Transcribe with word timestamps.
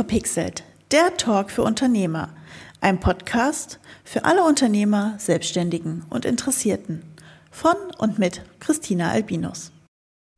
Unverpixelt, 0.00 0.64
der 0.92 1.14
Talk 1.18 1.50
für 1.50 1.62
Unternehmer. 1.62 2.30
Ein 2.80 3.00
Podcast 3.00 3.78
für 4.02 4.24
alle 4.24 4.44
Unternehmer, 4.44 5.16
Selbstständigen 5.18 6.06
und 6.08 6.24
Interessierten. 6.24 7.02
Von 7.50 7.76
und 7.98 8.18
mit 8.18 8.40
Christina 8.60 9.10
Albinus. 9.10 9.72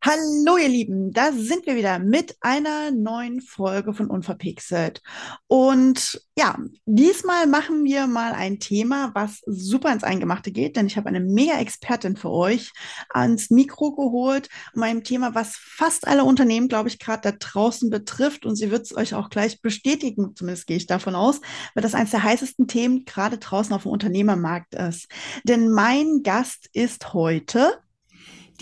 Hallo 0.04 0.56
ihr 0.56 0.68
Lieben, 0.68 1.12
da 1.12 1.30
sind 1.30 1.64
wir 1.64 1.76
wieder 1.76 2.00
mit 2.00 2.34
einer 2.40 2.90
neuen 2.90 3.40
Folge 3.40 3.94
von 3.94 4.10
Unverpixelt. 4.10 5.00
Und 5.46 6.20
ja, 6.36 6.58
diesmal 6.86 7.46
machen 7.46 7.84
wir 7.84 8.08
mal 8.08 8.32
ein 8.32 8.58
Thema, 8.58 9.12
was 9.14 9.42
super 9.46 9.92
ins 9.92 10.02
Eingemachte 10.02 10.50
geht, 10.50 10.74
denn 10.74 10.88
ich 10.88 10.96
habe 10.96 11.08
eine 11.08 11.20
mega 11.20 11.56
Expertin 11.60 12.16
für 12.16 12.30
euch 12.30 12.72
ans 13.10 13.50
Mikro 13.50 13.94
geholt, 13.94 14.48
um 14.74 14.82
ein 14.82 15.04
Thema, 15.04 15.36
was 15.36 15.54
fast 15.54 16.08
alle 16.08 16.24
Unternehmen, 16.24 16.66
glaube 16.66 16.88
ich, 16.88 16.98
gerade 16.98 17.30
da 17.30 17.36
draußen 17.38 17.88
betrifft. 17.88 18.44
Und 18.44 18.56
sie 18.56 18.72
wird 18.72 18.86
es 18.86 18.96
euch 18.96 19.14
auch 19.14 19.30
gleich 19.30 19.62
bestätigen, 19.62 20.34
zumindest 20.34 20.66
gehe 20.66 20.78
ich 20.78 20.88
davon 20.88 21.14
aus, 21.14 21.40
weil 21.74 21.82
das 21.82 21.94
eines 21.94 22.10
der 22.10 22.24
heißesten 22.24 22.66
Themen 22.66 23.04
gerade 23.04 23.38
draußen 23.38 23.72
auf 23.72 23.82
dem 23.82 23.92
Unternehmermarkt 23.92 24.74
ist. 24.74 25.06
Denn 25.44 25.70
mein 25.70 26.24
Gast 26.24 26.68
ist 26.72 27.14
heute 27.14 27.78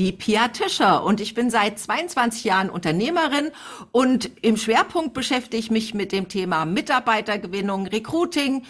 die 0.01 0.13
Pia 0.13 0.49
Tischer 0.49 1.05
und 1.05 1.21
ich 1.21 1.35
bin 1.35 1.51
seit 1.51 1.79
22 1.79 2.45
Jahren 2.45 2.71
Unternehmerin 2.71 3.51
und 3.93 4.31
im 4.41 4.57
Schwerpunkt 4.57 5.13
beschäftige 5.13 5.59
ich 5.59 5.71
mich 5.71 5.93
mit 5.93 6.11
dem 6.11 6.29
Thema 6.29 6.65
Mitarbeitergewinnung, 6.65 7.87
Recruiting, 7.87 8.65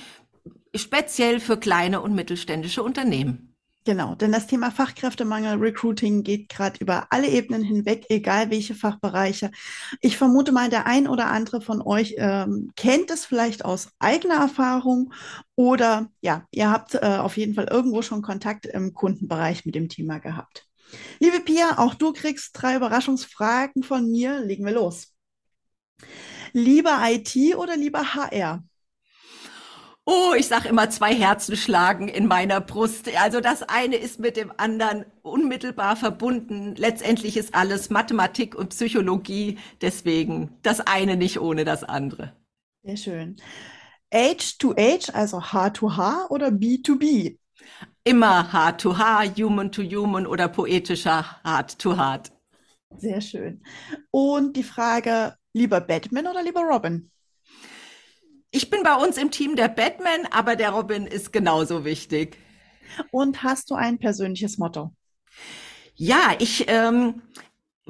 speziell 0.75 1.39
für 1.39 1.57
kleine 1.57 2.01
und 2.01 2.17
mittelständische 2.17 2.83
Unternehmen. 2.83 3.55
Genau, 3.85 4.17
denn 4.17 4.33
das 4.33 4.49
Thema 4.49 4.73
Fachkräftemangel, 4.73 5.59
Recruiting 5.59 6.25
geht 6.25 6.49
gerade 6.49 6.81
über 6.81 7.07
alle 7.11 7.29
Ebenen 7.29 7.63
hinweg, 7.63 8.07
egal 8.09 8.51
welche 8.51 8.75
Fachbereiche. 8.75 9.53
Ich 10.01 10.17
vermute 10.17 10.51
mal, 10.51 10.69
der 10.69 10.87
ein 10.87 11.07
oder 11.07 11.29
andere 11.29 11.61
von 11.61 11.81
euch 11.81 12.17
ähm, 12.19 12.73
kennt 12.75 13.09
es 13.11 13.25
vielleicht 13.25 13.65
aus 13.65 13.91
eigener 14.01 14.35
Erfahrung 14.35 15.13
oder 15.55 16.11
ja, 16.21 16.45
ihr 16.51 16.71
habt 16.71 16.97
äh, 16.97 17.19
auf 17.21 17.37
jeden 17.37 17.55
Fall 17.55 17.69
irgendwo 17.71 18.03
schon 18.03 18.21
Kontakt 18.21 18.67
im 18.67 18.95
Kundenbereich 18.95 19.65
mit 19.65 19.77
dem 19.77 19.89
Thema 19.89 20.19
gehabt. 20.19 20.70
Liebe 21.19 21.41
Pia, 21.41 21.79
auch 21.79 21.95
du 21.95 22.13
kriegst 22.13 22.51
drei 22.55 22.77
Überraschungsfragen 22.77 23.83
von 23.83 24.11
mir. 24.11 24.41
Legen 24.41 24.65
wir 24.65 24.73
los. 24.73 25.15
Lieber 26.53 27.01
IT 27.05 27.37
oder 27.57 27.77
lieber 27.77 28.15
HR? 28.15 28.65
Oh, 30.07 30.35
ich 30.37 30.49
sage 30.49 30.69
immer, 30.69 30.91
zwei 30.91 31.15
Herzen 31.15 31.57
schlagen 31.57 32.09
in 32.09 32.27
meiner 32.27 32.61
Brust. 32.61 33.09
Also 33.17 33.41
das 33.41 33.63
eine 33.63 33.97
ist 33.97 34.19
mit 34.19 34.37
dem 34.37 34.53
anderen 34.57 35.05
unmittelbar 35.23 35.95
verbunden. 35.95 36.75
Letztendlich 36.75 37.37
ist 37.37 37.55
alles 37.55 37.91
Mathematik 37.91 38.57
und 38.57 38.71
Psychologie. 38.71 39.59
Deswegen 39.83 40.59
das 40.63 40.81
eine 40.81 41.17
nicht 41.17 41.39
ohne 41.41 41.65
das 41.65 41.85
andere. 41.85 42.35
Sehr 42.83 42.97
schön. 42.97 43.37
Age 44.13 44.59
to 44.59 44.75
Age, 44.77 45.11
also 45.13 45.41
H 45.53 45.71
to 45.71 45.97
H 45.97 46.27
oder 46.31 46.51
B 46.51 46.79
to 46.79 46.97
B? 46.97 47.37
Immer 48.05 48.53
Heart 48.53 48.81
to 48.81 48.99
Heart, 48.99 49.39
Human 49.39 49.71
to 49.73 49.83
Human 49.83 50.27
oder 50.27 50.49
poetischer 50.49 51.25
Heart 51.45 51.79
to 51.79 51.97
Heart. 51.97 52.33
Sehr 52.97 53.21
schön. 53.21 53.63
Und 54.11 54.57
die 54.57 54.63
Frage, 54.63 55.37
lieber 55.53 55.81
Batman 55.81 56.27
oder 56.27 56.43
lieber 56.43 56.63
Robin? 56.63 57.11
Ich 58.51 58.69
bin 58.69 58.83
bei 58.83 58.95
uns 58.97 59.17
im 59.17 59.31
Team 59.31 59.55
der 59.55 59.69
Batman, 59.69 60.27
aber 60.31 60.57
der 60.57 60.71
Robin 60.71 61.07
ist 61.07 61.33
genauso 61.33 61.85
wichtig. 61.85 62.37
Und 63.13 63.45
hast 63.45 63.71
du 63.71 63.77
ein 63.77 63.99
persönliches 63.99 64.59
Motto? 64.59 64.93
Ja, 65.95 66.35
ich, 66.39 66.65
ähm, 66.69 67.23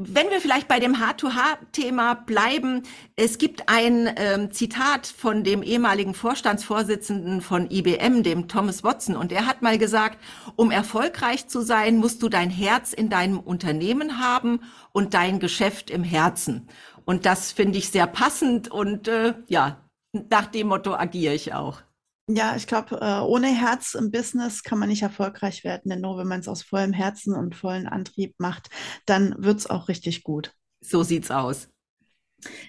wenn 0.03 0.31
wir 0.31 0.41
vielleicht 0.41 0.67
bei 0.67 0.81
dem 0.81 0.97
H2H-Thema 0.97 2.15
bleiben, 2.15 2.85
es 3.17 3.37
gibt 3.37 3.69
ein 3.69 4.09
ähm, 4.17 4.51
Zitat 4.51 5.07
von 5.07 5.45
dem 5.45 5.63
ehemaligen 5.63 6.15
Vorstandsvorsitzenden 6.15 7.43
von 7.43 7.71
IBM, 7.71 8.23
dem 8.23 8.49
Thomas 8.49 8.83
Watson, 8.83 9.17
und 9.17 9.31
er 9.31 9.47
hat 9.47 9.61
mal 9.61 9.77
gesagt, 9.77 10.19
um 10.57 10.71
erfolgreich 10.71 11.49
zu 11.49 11.61
sein, 11.61 11.99
musst 11.99 12.23
du 12.23 12.29
dein 12.31 12.49
Herz 12.49 12.93
in 12.93 13.11
deinem 13.11 13.39
Unternehmen 13.39 14.19
haben 14.19 14.61
und 14.93 15.13
dein 15.13 15.39
Geschäft 15.39 15.91
im 15.91 16.03
Herzen. 16.03 16.69
Und 17.05 17.27
das 17.27 17.53
finde 17.53 17.79
ich 17.79 17.91
sehr 17.91 18.07
passend 18.07 18.71
und 18.71 19.07
äh, 19.09 19.35
ja, 19.49 19.85
nach 20.13 20.47
dem 20.47 20.69
Motto 20.69 20.95
agiere 20.95 21.35
ich 21.35 21.53
auch. 21.53 21.83
Ja, 22.35 22.55
ich 22.55 22.67
glaube, 22.67 23.01
äh, 23.01 23.21
ohne 23.21 23.49
Herz 23.49 23.95
im 23.95 24.11
Business 24.11 24.63
kann 24.63 24.79
man 24.79 24.89
nicht 24.89 25.03
erfolgreich 25.03 25.65
werden, 25.65 25.91
denn 25.91 26.01
nur 26.01 26.19
wenn 26.19 26.29
man 26.29 26.41
es 26.41 26.49
aus 26.49 26.63
vollem 26.63 26.93
Herzen 26.93 27.35
und 27.35 27.55
vollen 27.55 27.87
Antrieb 27.87 28.35
macht, 28.39 28.69
dann 29.07 29.35
wird 29.39 29.59
es 29.59 29.69
auch 29.69 29.89
richtig 29.89 30.23
gut. 30.23 30.53
So 30.81 31.03
sieht's 31.03 31.31
aus. 31.31 31.69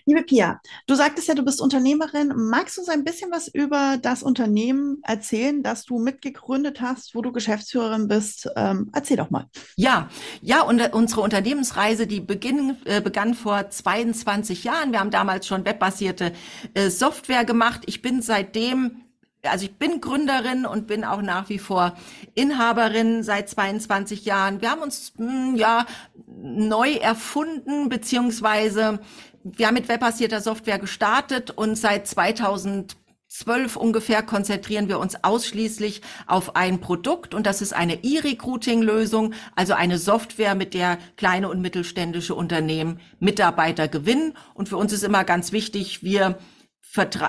Liebe 0.06 0.24
Pia, 0.24 0.60
du 0.88 0.96
sagtest 0.96 1.28
ja, 1.28 1.36
du 1.36 1.44
bist 1.44 1.62
Unternehmerin. 1.62 2.34
Magst 2.36 2.78
du 2.78 2.82
uns 2.82 2.90
ein 2.90 3.04
bisschen 3.04 3.32
was 3.32 3.48
über 3.48 3.98
das 4.02 4.24
Unternehmen 4.24 5.00
erzählen, 5.04 5.64
das 5.64 5.86
du 5.86 6.00
mitgegründet 6.00 6.82
hast, 6.82 7.16
wo 7.16 7.22
du 7.22 7.32
Geschäftsführerin 7.32 8.08
bist? 8.08 8.50
Ähm, 8.56 8.90
erzähl 8.94 9.18
doch 9.18 9.30
mal. 9.30 9.48
Ja, 9.76 10.10
ja, 10.42 10.64
und 10.64 10.82
unsere 10.94 11.22
Unternehmensreise, 11.22 12.08
die 12.08 12.20
beginn, 12.20 12.78
äh, 12.86 13.02
begann 13.02 13.34
vor 13.34 13.70
22 13.70 14.64
Jahren. 14.64 14.92
Wir 14.92 15.00
haben 15.00 15.12
damals 15.12 15.48
schon 15.48 15.66
webbasierte 15.66 16.34
äh, 16.74 16.90
Software 16.90 17.46
gemacht. 17.46 17.84
Ich 17.86 18.02
bin 18.02 18.22
seitdem 18.22 19.04
also 19.44 19.66
ich 19.66 19.76
bin 19.76 20.02
Gründerin 20.02 20.66
und 20.66 20.88
bin 20.88 21.04
auch 21.04 21.22
nach 21.22 21.50
wie 21.50 21.60
vor 21.60 21.94
Inhaberin 22.36 23.24
seit 23.24 23.50
22 23.50 24.26
Jahren. 24.26 24.62
Wir 24.62 24.72
haben 24.72 24.82
uns 24.82 25.14
hm, 25.18 25.56
ja 25.56 25.86
neu 26.28 26.94
erfunden, 26.94 27.90
beziehungsweise 27.90 29.00
wir 29.44 29.68
haben 29.68 29.74
mit 29.74 29.90
webbasierter 29.90 30.42
Software 30.42 30.78
gestartet 30.78 31.50
und 31.52 31.76
seit 31.76 32.08
2012 32.08 33.76
ungefähr 33.76 34.22
konzentrieren 34.22 34.88
wir 34.88 35.00
uns 35.00 35.24
ausschließlich 35.24 36.02
auf 36.28 36.56
ein 36.56 36.80
Produkt 36.80 37.34
und 37.34 37.48
das 37.48 37.64
ist 37.64 37.74
eine 37.74 38.04
E-Recruiting-Lösung, 38.04 39.34
also 39.56 39.74
eine 39.74 39.98
Software, 39.98 40.54
mit 40.54 40.76
der 40.76 41.00
kleine 41.18 41.50
und 41.50 41.62
mittelständische 41.62 42.36
Unternehmen 42.36 43.00
Mitarbeiter 43.20 43.88
gewinnen. 43.88 44.34
Und 44.54 44.70
für 44.70 44.78
uns 44.78 44.94
ist 44.94 45.04
immer 45.04 45.24
ganz 45.24 45.52
wichtig, 45.52 46.04
wir 46.04 46.38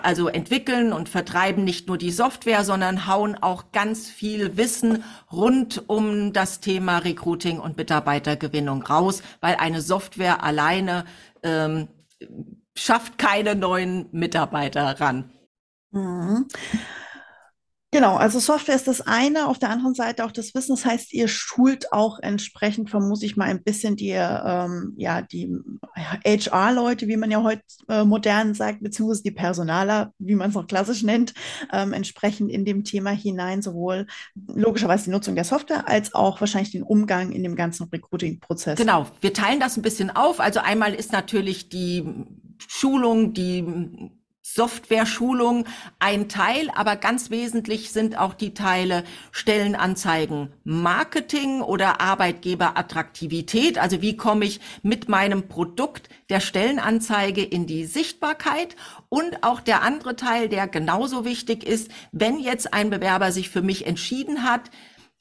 also 0.02 0.28
entwickeln 0.28 0.92
und 0.92 1.08
vertreiben 1.08 1.64
nicht 1.64 1.86
nur 1.88 1.98
die 1.98 2.10
Software, 2.10 2.64
sondern 2.64 3.06
hauen 3.06 3.36
auch 3.36 3.72
ganz 3.72 4.08
viel 4.08 4.56
Wissen 4.56 5.04
rund 5.30 5.88
um 5.88 6.32
das 6.32 6.60
Thema 6.60 6.98
Recruiting 6.98 7.60
und 7.60 7.76
Mitarbeitergewinnung 7.76 8.82
raus, 8.82 9.22
weil 9.40 9.56
eine 9.56 9.80
Software 9.80 10.42
alleine 10.42 11.04
ähm, 11.42 11.88
schafft 12.74 13.18
keine 13.18 13.54
neuen 13.54 14.08
Mitarbeiter 14.12 15.00
ran. 15.00 15.30
Mhm. 15.90 16.46
Genau, 17.94 18.16
also 18.16 18.38
Software 18.38 18.74
ist 18.74 18.88
das 18.88 19.02
eine, 19.02 19.48
auf 19.48 19.58
der 19.58 19.68
anderen 19.68 19.94
Seite 19.94 20.24
auch 20.24 20.32
das 20.32 20.54
Wissen. 20.54 20.74
Das 20.74 20.86
heißt, 20.86 21.12
ihr 21.12 21.28
schult 21.28 21.92
auch 21.92 22.18
entsprechend, 22.20 22.88
vermute 22.88 23.26
ich 23.26 23.36
mal, 23.36 23.50
ein 23.50 23.62
bisschen 23.62 23.96
die, 23.96 24.12
ähm, 24.12 24.94
ja, 24.96 25.20
die 25.20 25.54
HR-Leute, 25.94 27.06
wie 27.06 27.18
man 27.18 27.30
ja 27.30 27.42
heute 27.42 27.60
äh, 27.90 28.04
modern 28.04 28.54
sagt, 28.54 28.82
beziehungsweise 28.82 29.22
die 29.24 29.30
Personaler, 29.30 30.14
wie 30.18 30.36
man 30.36 30.48
es 30.48 30.56
auch 30.56 30.66
klassisch 30.66 31.02
nennt, 31.02 31.34
ähm, 31.70 31.92
entsprechend 31.92 32.50
in 32.50 32.64
dem 32.64 32.82
Thema 32.82 33.10
hinein, 33.10 33.60
sowohl 33.60 34.06
logischerweise 34.34 35.04
die 35.04 35.10
Nutzung 35.10 35.34
der 35.34 35.44
Software 35.44 35.86
als 35.86 36.14
auch 36.14 36.40
wahrscheinlich 36.40 36.72
den 36.72 36.84
Umgang 36.84 37.32
in 37.32 37.42
dem 37.42 37.56
ganzen 37.56 37.90
Recruiting-Prozess. 37.90 38.78
Genau, 38.78 39.06
wir 39.20 39.34
teilen 39.34 39.60
das 39.60 39.76
ein 39.76 39.82
bisschen 39.82 40.08
auf. 40.08 40.40
Also 40.40 40.60
einmal 40.60 40.94
ist 40.94 41.12
natürlich 41.12 41.68
die 41.68 42.08
Schulung, 42.68 43.34
die 43.34 44.10
Software-Schulung 44.42 45.66
ein 46.00 46.28
Teil, 46.28 46.68
aber 46.74 46.96
ganz 46.96 47.30
wesentlich 47.30 47.92
sind 47.92 48.18
auch 48.18 48.34
die 48.34 48.54
Teile 48.54 49.04
Stellenanzeigen 49.30 50.52
Marketing 50.64 51.62
oder 51.62 52.00
Arbeitgeberattraktivität. 52.00 53.78
Also 53.78 54.02
wie 54.02 54.16
komme 54.16 54.44
ich 54.44 54.60
mit 54.82 55.08
meinem 55.08 55.46
Produkt 55.46 56.08
der 56.28 56.40
Stellenanzeige 56.40 57.42
in 57.42 57.66
die 57.66 57.84
Sichtbarkeit? 57.84 58.74
Und 59.08 59.44
auch 59.44 59.60
der 59.60 59.82
andere 59.82 60.16
Teil, 60.16 60.48
der 60.48 60.66
genauso 60.66 61.24
wichtig 61.24 61.64
ist, 61.64 61.90
wenn 62.10 62.40
jetzt 62.40 62.74
ein 62.74 62.90
Bewerber 62.90 63.30
sich 63.30 63.48
für 63.48 63.62
mich 63.62 63.86
entschieden 63.86 64.42
hat, 64.42 64.70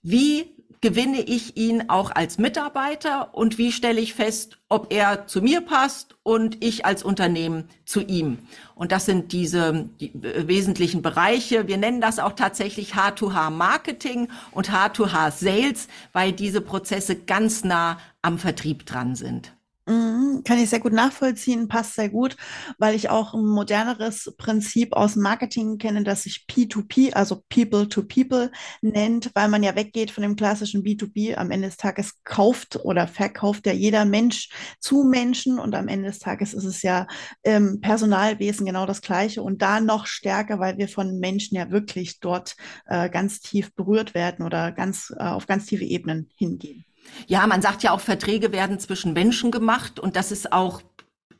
wie 0.01 0.60
gewinne 0.81 1.21
ich 1.21 1.57
ihn 1.57 1.89
auch 1.89 2.11
als 2.11 2.39
Mitarbeiter 2.39 3.35
und 3.35 3.59
wie 3.59 3.71
stelle 3.71 4.01
ich 4.01 4.15
fest, 4.15 4.57
ob 4.67 4.91
er 4.91 5.27
zu 5.27 5.41
mir 5.41 5.61
passt 5.61 6.15
und 6.23 6.63
ich 6.63 6.85
als 6.85 7.03
Unternehmen 7.03 7.69
zu 7.85 8.01
ihm. 8.01 8.39
Und 8.73 8.91
das 8.91 9.05
sind 9.05 9.31
diese 9.31 9.89
die 9.99 10.11
wesentlichen 10.13 11.03
Bereiche. 11.03 11.67
Wir 11.67 11.77
nennen 11.77 12.01
das 12.01 12.17
auch 12.17 12.33
tatsächlich 12.33 12.95
H2H 12.95 13.51
Marketing 13.51 14.27
und 14.51 14.71
H2H 14.71 15.31
Sales, 15.31 15.87
weil 16.13 16.33
diese 16.33 16.61
Prozesse 16.61 17.15
ganz 17.15 17.63
nah 17.63 17.99
am 18.23 18.39
Vertrieb 18.39 18.87
dran 18.87 19.15
sind. 19.15 19.53
Mhm, 19.91 20.43
Kann 20.45 20.57
ich 20.57 20.69
sehr 20.69 20.79
gut 20.79 20.93
nachvollziehen, 20.93 21.67
passt 21.67 21.95
sehr 21.95 22.07
gut, 22.07 22.37
weil 22.77 22.95
ich 22.95 23.09
auch 23.09 23.33
ein 23.33 23.45
moderneres 23.45 24.33
Prinzip 24.37 24.93
aus 24.93 25.17
Marketing 25.17 25.77
kenne, 25.79 26.03
das 26.03 26.23
sich 26.23 26.45
P2P, 26.47 27.13
also 27.13 27.43
People 27.49 27.89
to 27.89 28.03
People 28.03 28.51
nennt, 28.81 29.31
weil 29.35 29.49
man 29.49 29.63
ja 29.63 29.75
weggeht 29.75 30.11
von 30.11 30.21
dem 30.21 30.37
klassischen 30.37 30.83
B2B. 30.83 31.35
Am 31.35 31.51
Ende 31.51 31.67
des 31.67 31.75
Tages 31.75 32.23
kauft 32.23 32.77
oder 32.85 33.05
verkauft 33.07 33.65
ja 33.67 33.73
jeder 33.73 34.05
Mensch 34.05 34.49
zu 34.79 35.03
Menschen 35.03 35.59
und 35.59 35.75
am 35.75 35.89
Ende 35.89 36.07
des 36.07 36.19
Tages 36.19 36.53
ist 36.53 36.63
es 36.63 36.81
ja 36.83 37.05
im 37.43 37.81
Personalwesen 37.81 38.65
genau 38.65 38.85
das 38.85 39.01
Gleiche 39.01 39.43
und 39.43 39.61
da 39.61 39.81
noch 39.81 40.05
stärker, 40.05 40.59
weil 40.59 40.77
wir 40.77 40.87
von 40.87 41.19
Menschen 41.19 41.57
ja 41.57 41.69
wirklich 41.69 42.21
dort 42.21 42.55
äh, 42.85 43.09
ganz 43.09 43.41
tief 43.41 43.73
berührt 43.75 44.13
werden 44.13 44.45
oder 44.45 44.71
ganz 44.71 45.13
äh, 45.17 45.23
auf 45.23 45.47
ganz 45.47 45.65
tiefe 45.65 45.83
Ebenen 45.83 46.29
hingehen. 46.37 46.85
Ja, 47.27 47.45
man 47.47 47.61
sagt 47.61 47.83
ja 47.83 47.91
auch, 47.91 47.99
Verträge 47.99 48.51
werden 48.51 48.79
zwischen 48.79 49.13
Menschen 49.13 49.51
gemacht 49.51 49.99
und 49.99 50.15
das 50.15 50.31
ist 50.31 50.51
auch 50.51 50.81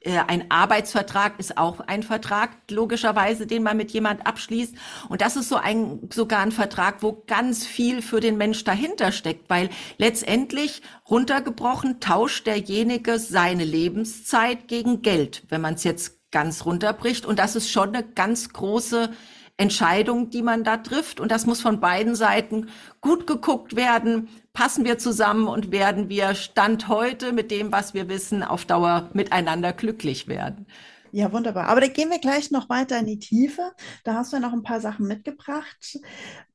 äh, 0.02 0.18
ein 0.28 0.50
Arbeitsvertrag 0.50 1.40
ist 1.40 1.58
auch 1.58 1.80
ein 1.82 2.04
Vertrag, 2.04 2.52
logischerweise, 2.70 3.46
den 3.46 3.64
man 3.64 3.78
mit 3.78 3.92
jemand 3.92 4.26
abschließt. 4.26 4.76
Und 5.10 5.22
das 5.22 5.36
ist 5.36 5.50
so 5.50 5.58
ein, 5.58 6.10
sogar 6.12 6.40
ein 6.40 6.52
Vertrag, 6.52 7.04
wo 7.04 7.24
ganz 7.28 7.66
viel 7.66 8.02
für 8.02 8.20
den 8.20 8.38
Mensch 8.38 8.64
dahinter 8.64 9.12
steckt, 9.12 9.50
weil 9.50 9.70
letztendlich 9.98 10.82
runtergebrochen 11.10 12.00
tauscht 12.00 12.48
derjenige 12.48 13.20
seine 13.20 13.64
Lebenszeit 13.64 14.68
gegen 14.68 15.02
Geld, 15.02 15.44
wenn 15.50 15.62
man 15.62 15.76
es 15.76 15.84
jetzt 15.84 16.32
ganz 16.32 16.66
runterbricht. 16.66 17.26
Und 17.26 17.38
das 17.38 17.56
ist 17.56 17.70
schon 17.70 17.90
eine 17.90 18.04
ganz 18.04 18.50
große 18.54 19.12
Entscheidung, 19.58 20.32
die 20.32 20.42
man 20.42 20.64
da 20.64 20.78
trifft. 20.78 21.20
Und 21.20 21.30
das 21.32 21.46
muss 21.46 21.62
von 21.62 21.80
beiden 21.80 22.16
Seiten 22.16 22.70
gut 23.02 23.28
geguckt 23.28 23.76
werden. 23.76 24.30
Passen 24.54 24.84
wir 24.84 24.98
zusammen 24.98 25.48
und 25.48 25.72
werden 25.72 26.10
wir 26.10 26.36
Stand 26.36 26.88
heute 26.88 27.32
mit 27.32 27.52
dem, 27.52 27.72
was 27.72 27.94
wir 27.94 28.10
wissen, 28.10 28.44
auf 28.44 28.66
Dauer 28.66 29.10
miteinander 29.14 29.72
glücklich 29.72 30.28
werden. 30.28 30.68
Ja, 31.12 31.32
wunderbar. 31.32 31.68
Aber 31.68 31.82
da 31.82 31.88
gehen 31.88 32.10
wir 32.10 32.20
gleich 32.20 32.52
noch 32.52 32.70
weiter 32.70 33.00
in 33.00 33.06
die 33.06 33.20
Tiefe. 33.20 33.74
Da 34.04 34.16
hast 34.16 34.32
du 34.32 34.38
ja 34.38 34.42
noch 34.42 34.54
ein 34.54 34.64
paar 34.64 34.82
Sachen 34.82 35.08
mitgebracht. 35.08 36.00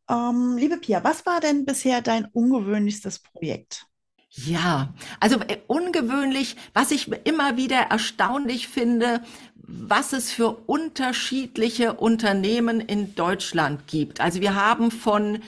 Ähm, 0.09 0.57
liebe 0.57 0.79
Pia, 0.79 1.05
was 1.05 1.27
war 1.27 1.41
denn 1.41 1.65
bisher 1.65 2.01
dein 2.01 2.27
ungewöhnlichstes 2.27 3.19
Projekt? 3.19 3.87
Ja, 4.31 4.95
also 5.19 5.41
äh, 5.41 5.59
ungewöhnlich, 5.67 6.57
was 6.75 6.91
ich 6.91 7.11
immer 7.25 7.57
wieder 7.57 7.79
erstaunlich 7.79 8.69
finde, 8.69 9.23
was 9.57 10.13
es 10.13 10.31
für 10.31 10.51
unterschiedliche 10.67 11.95
Unternehmen 11.95 12.81
in 12.81 13.15
Deutschland 13.15 13.87
gibt. 13.87 14.21
Also 14.21 14.41
wir 14.41 14.55
haben 14.55 14.91
von 14.91 15.41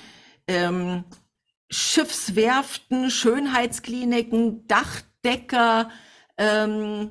ähm, 0.48 1.04
Schiffswerften, 1.70 3.10
Schönheitskliniken, 3.10 4.66
Dachdecker, 4.66 5.90
ähm, 6.36 7.10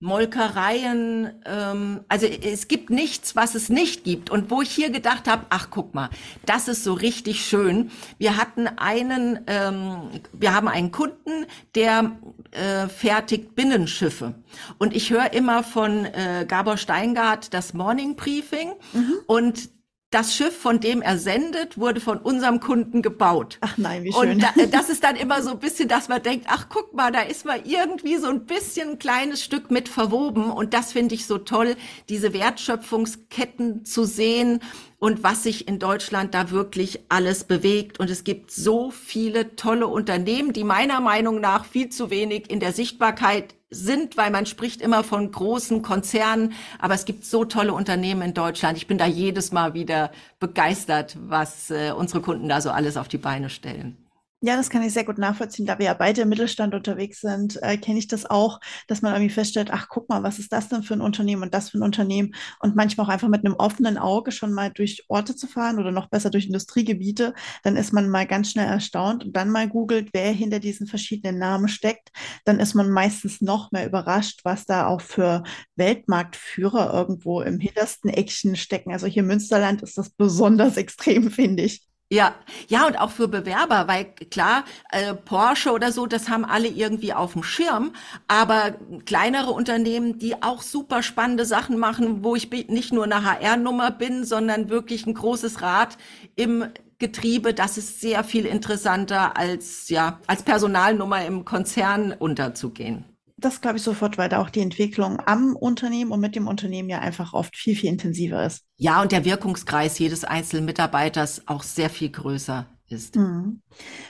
Molkereien, 0.00 1.42
ähm, 1.44 2.04
also 2.08 2.26
es 2.26 2.68
gibt 2.68 2.88
nichts, 2.88 3.34
was 3.34 3.56
es 3.56 3.68
nicht 3.68 4.04
gibt. 4.04 4.30
Und 4.30 4.48
wo 4.48 4.62
ich 4.62 4.70
hier 4.70 4.90
gedacht 4.90 5.26
habe, 5.26 5.46
ach 5.50 5.70
guck 5.70 5.92
mal, 5.92 6.08
das 6.46 6.68
ist 6.68 6.84
so 6.84 6.92
richtig 6.92 7.44
schön. 7.44 7.90
Wir 8.16 8.36
hatten 8.36 8.68
einen, 8.68 9.40
ähm, 9.48 10.10
wir 10.32 10.54
haben 10.54 10.68
einen 10.68 10.92
Kunden, 10.92 11.46
der 11.74 12.12
äh, 12.52 12.86
fertigt 12.86 13.56
Binnenschiffe. 13.56 14.34
Und 14.78 14.94
ich 14.94 15.10
höre 15.10 15.32
immer 15.32 15.64
von 15.64 16.04
äh, 16.04 16.46
Gabor 16.46 16.76
Steingart 16.76 17.52
das 17.52 17.74
Morning 17.74 18.14
Briefing. 18.14 18.74
Mhm. 18.92 19.14
Und 19.26 19.70
das 20.10 20.34
Schiff, 20.34 20.56
von 20.56 20.80
dem 20.80 21.02
er 21.02 21.18
sendet, 21.18 21.76
wurde 21.76 22.00
von 22.00 22.16
unserem 22.16 22.60
Kunden 22.60 23.02
gebaut. 23.02 23.58
Ach 23.60 23.76
nein, 23.76 24.04
wie 24.04 24.12
schön. 24.12 24.30
Und 24.30 24.42
da, 24.42 24.52
das 24.70 24.88
ist 24.88 25.04
dann 25.04 25.16
immer 25.16 25.42
so 25.42 25.50
ein 25.50 25.58
bisschen, 25.58 25.86
dass 25.86 26.08
man 26.08 26.22
denkt, 26.22 26.46
ach 26.48 26.68
guck 26.70 26.94
mal, 26.94 27.12
da 27.12 27.20
ist 27.20 27.44
mal 27.44 27.60
irgendwie 27.64 28.16
so 28.16 28.28
ein 28.28 28.46
bisschen 28.46 28.92
ein 28.92 28.98
kleines 28.98 29.44
Stück 29.44 29.70
mit 29.70 29.88
verwoben. 29.88 30.50
Und 30.50 30.72
das 30.72 30.92
finde 30.92 31.14
ich 31.14 31.26
so 31.26 31.36
toll, 31.36 31.76
diese 32.08 32.32
Wertschöpfungsketten 32.32 33.84
zu 33.84 34.04
sehen 34.04 34.60
und 34.98 35.22
was 35.22 35.42
sich 35.42 35.68
in 35.68 35.78
Deutschland 35.78 36.32
da 36.32 36.50
wirklich 36.50 37.00
alles 37.10 37.44
bewegt. 37.44 38.00
Und 38.00 38.08
es 38.08 38.24
gibt 38.24 38.50
so 38.50 38.90
viele 38.90 39.56
tolle 39.56 39.88
Unternehmen, 39.88 40.54
die 40.54 40.64
meiner 40.64 41.00
Meinung 41.00 41.38
nach 41.38 41.66
viel 41.66 41.90
zu 41.90 42.08
wenig 42.08 42.50
in 42.50 42.60
der 42.60 42.72
Sichtbarkeit 42.72 43.57
sind, 43.70 44.16
weil 44.16 44.30
man 44.30 44.46
spricht 44.46 44.80
immer 44.80 45.04
von 45.04 45.30
großen 45.30 45.82
Konzernen, 45.82 46.54
aber 46.78 46.94
es 46.94 47.04
gibt 47.04 47.24
so 47.24 47.44
tolle 47.44 47.72
Unternehmen 47.72 48.22
in 48.22 48.34
Deutschland. 48.34 48.78
Ich 48.78 48.86
bin 48.86 48.98
da 48.98 49.06
jedes 49.06 49.52
Mal 49.52 49.74
wieder 49.74 50.10
begeistert, 50.40 51.16
was 51.20 51.70
äh, 51.70 51.92
unsere 51.92 52.20
Kunden 52.22 52.48
da 52.48 52.60
so 52.60 52.70
alles 52.70 52.96
auf 52.96 53.08
die 53.08 53.18
Beine 53.18 53.50
stellen. 53.50 54.07
Ja, 54.40 54.54
das 54.56 54.70
kann 54.70 54.84
ich 54.84 54.92
sehr 54.92 55.04
gut 55.04 55.18
nachvollziehen. 55.18 55.66
Da 55.66 55.80
wir 55.80 55.86
ja 55.86 55.94
beide 55.94 56.20
im 56.22 56.28
Mittelstand 56.28 56.72
unterwegs 56.72 57.20
sind, 57.20 57.60
äh, 57.60 57.76
kenne 57.76 57.98
ich 57.98 58.06
das 58.06 58.24
auch, 58.24 58.60
dass 58.86 59.02
man 59.02 59.12
irgendwie 59.12 59.34
feststellt, 59.34 59.70
ach, 59.72 59.88
guck 59.88 60.08
mal, 60.08 60.22
was 60.22 60.38
ist 60.38 60.52
das 60.52 60.68
denn 60.68 60.84
für 60.84 60.94
ein 60.94 61.00
Unternehmen 61.00 61.42
und 61.42 61.54
das 61.54 61.70
für 61.70 61.78
ein 61.78 61.82
Unternehmen? 61.82 62.32
Und 62.60 62.76
manchmal 62.76 63.06
auch 63.06 63.10
einfach 63.10 63.26
mit 63.26 63.44
einem 63.44 63.56
offenen 63.56 63.98
Auge 63.98 64.30
schon 64.30 64.52
mal 64.52 64.70
durch 64.70 65.04
Orte 65.08 65.34
zu 65.34 65.48
fahren 65.48 65.80
oder 65.80 65.90
noch 65.90 66.08
besser 66.08 66.30
durch 66.30 66.46
Industriegebiete, 66.46 67.34
dann 67.64 67.74
ist 67.76 67.92
man 67.92 68.08
mal 68.08 68.28
ganz 68.28 68.52
schnell 68.52 68.68
erstaunt 68.68 69.24
und 69.24 69.32
dann 69.36 69.50
mal 69.50 69.68
googelt, 69.68 70.10
wer 70.12 70.30
hinter 70.30 70.60
diesen 70.60 70.86
verschiedenen 70.86 71.38
Namen 71.40 71.66
steckt. 71.66 72.10
Dann 72.44 72.60
ist 72.60 72.74
man 72.74 72.90
meistens 72.90 73.40
noch 73.40 73.72
mehr 73.72 73.86
überrascht, 73.86 74.42
was 74.44 74.64
da 74.66 74.86
auch 74.86 75.00
für 75.00 75.42
Weltmarktführer 75.74 76.92
irgendwo 76.94 77.40
im 77.40 77.58
hintersten 77.58 78.08
Eckchen 78.08 78.54
stecken. 78.54 78.92
Also 78.92 79.08
hier 79.08 79.22
im 79.22 79.26
Münsterland 79.28 79.82
ist 79.82 79.98
das 79.98 80.10
besonders 80.10 80.76
extrem, 80.76 81.28
finde 81.32 81.64
ich. 81.64 81.87
Ja, 82.10 82.34
ja, 82.68 82.86
und 82.86 82.98
auch 82.98 83.10
für 83.10 83.28
Bewerber, 83.28 83.86
weil 83.86 84.06
klar, 84.30 84.64
äh, 84.92 85.12
Porsche 85.12 85.72
oder 85.72 85.92
so, 85.92 86.06
das 86.06 86.30
haben 86.30 86.46
alle 86.46 86.68
irgendwie 86.68 87.12
auf 87.12 87.34
dem 87.34 87.42
Schirm, 87.42 87.92
aber 88.28 88.76
kleinere 89.04 89.50
Unternehmen, 89.50 90.18
die 90.18 90.42
auch 90.42 90.62
super 90.62 91.02
spannende 91.02 91.44
Sachen 91.44 91.76
machen, 91.78 92.24
wo 92.24 92.34
ich 92.34 92.50
nicht 92.50 92.94
nur 92.94 93.04
eine 93.04 93.24
HR-Nummer 93.24 93.90
bin, 93.90 94.24
sondern 94.24 94.70
wirklich 94.70 95.06
ein 95.06 95.12
großes 95.12 95.60
Rad 95.60 95.98
im 96.34 96.64
Getriebe, 96.98 97.52
das 97.52 97.76
ist 97.76 98.00
sehr 98.00 98.24
viel 98.24 98.46
interessanter 98.46 99.36
als, 99.36 99.90
ja, 99.90 100.18
als 100.26 100.42
Personalnummer 100.42 101.26
im 101.26 101.44
Konzern 101.44 102.12
unterzugehen 102.12 103.04
das 103.38 103.60
glaube 103.60 103.78
ich 103.78 103.82
sofort, 103.82 104.18
weil 104.18 104.28
da 104.28 104.40
auch 104.42 104.50
die 104.50 104.60
Entwicklung 104.60 105.20
am 105.24 105.56
Unternehmen 105.56 106.10
und 106.10 106.20
mit 106.20 106.34
dem 106.34 106.48
Unternehmen 106.48 106.88
ja 106.88 106.98
einfach 106.98 107.32
oft 107.32 107.56
viel, 107.56 107.76
viel 107.76 107.90
intensiver 107.90 108.44
ist. 108.44 108.64
Ja, 108.76 109.00
und 109.00 109.12
der 109.12 109.24
Wirkungskreis 109.24 109.98
jedes 109.98 110.24
einzelnen 110.24 110.64
Mitarbeiters 110.64 111.42
auch 111.46 111.62
sehr 111.62 111.88
viel 111.88 112.10
größer 112.10 112.66
ist. 112.88 113.16
Mhm. 113.16 113.62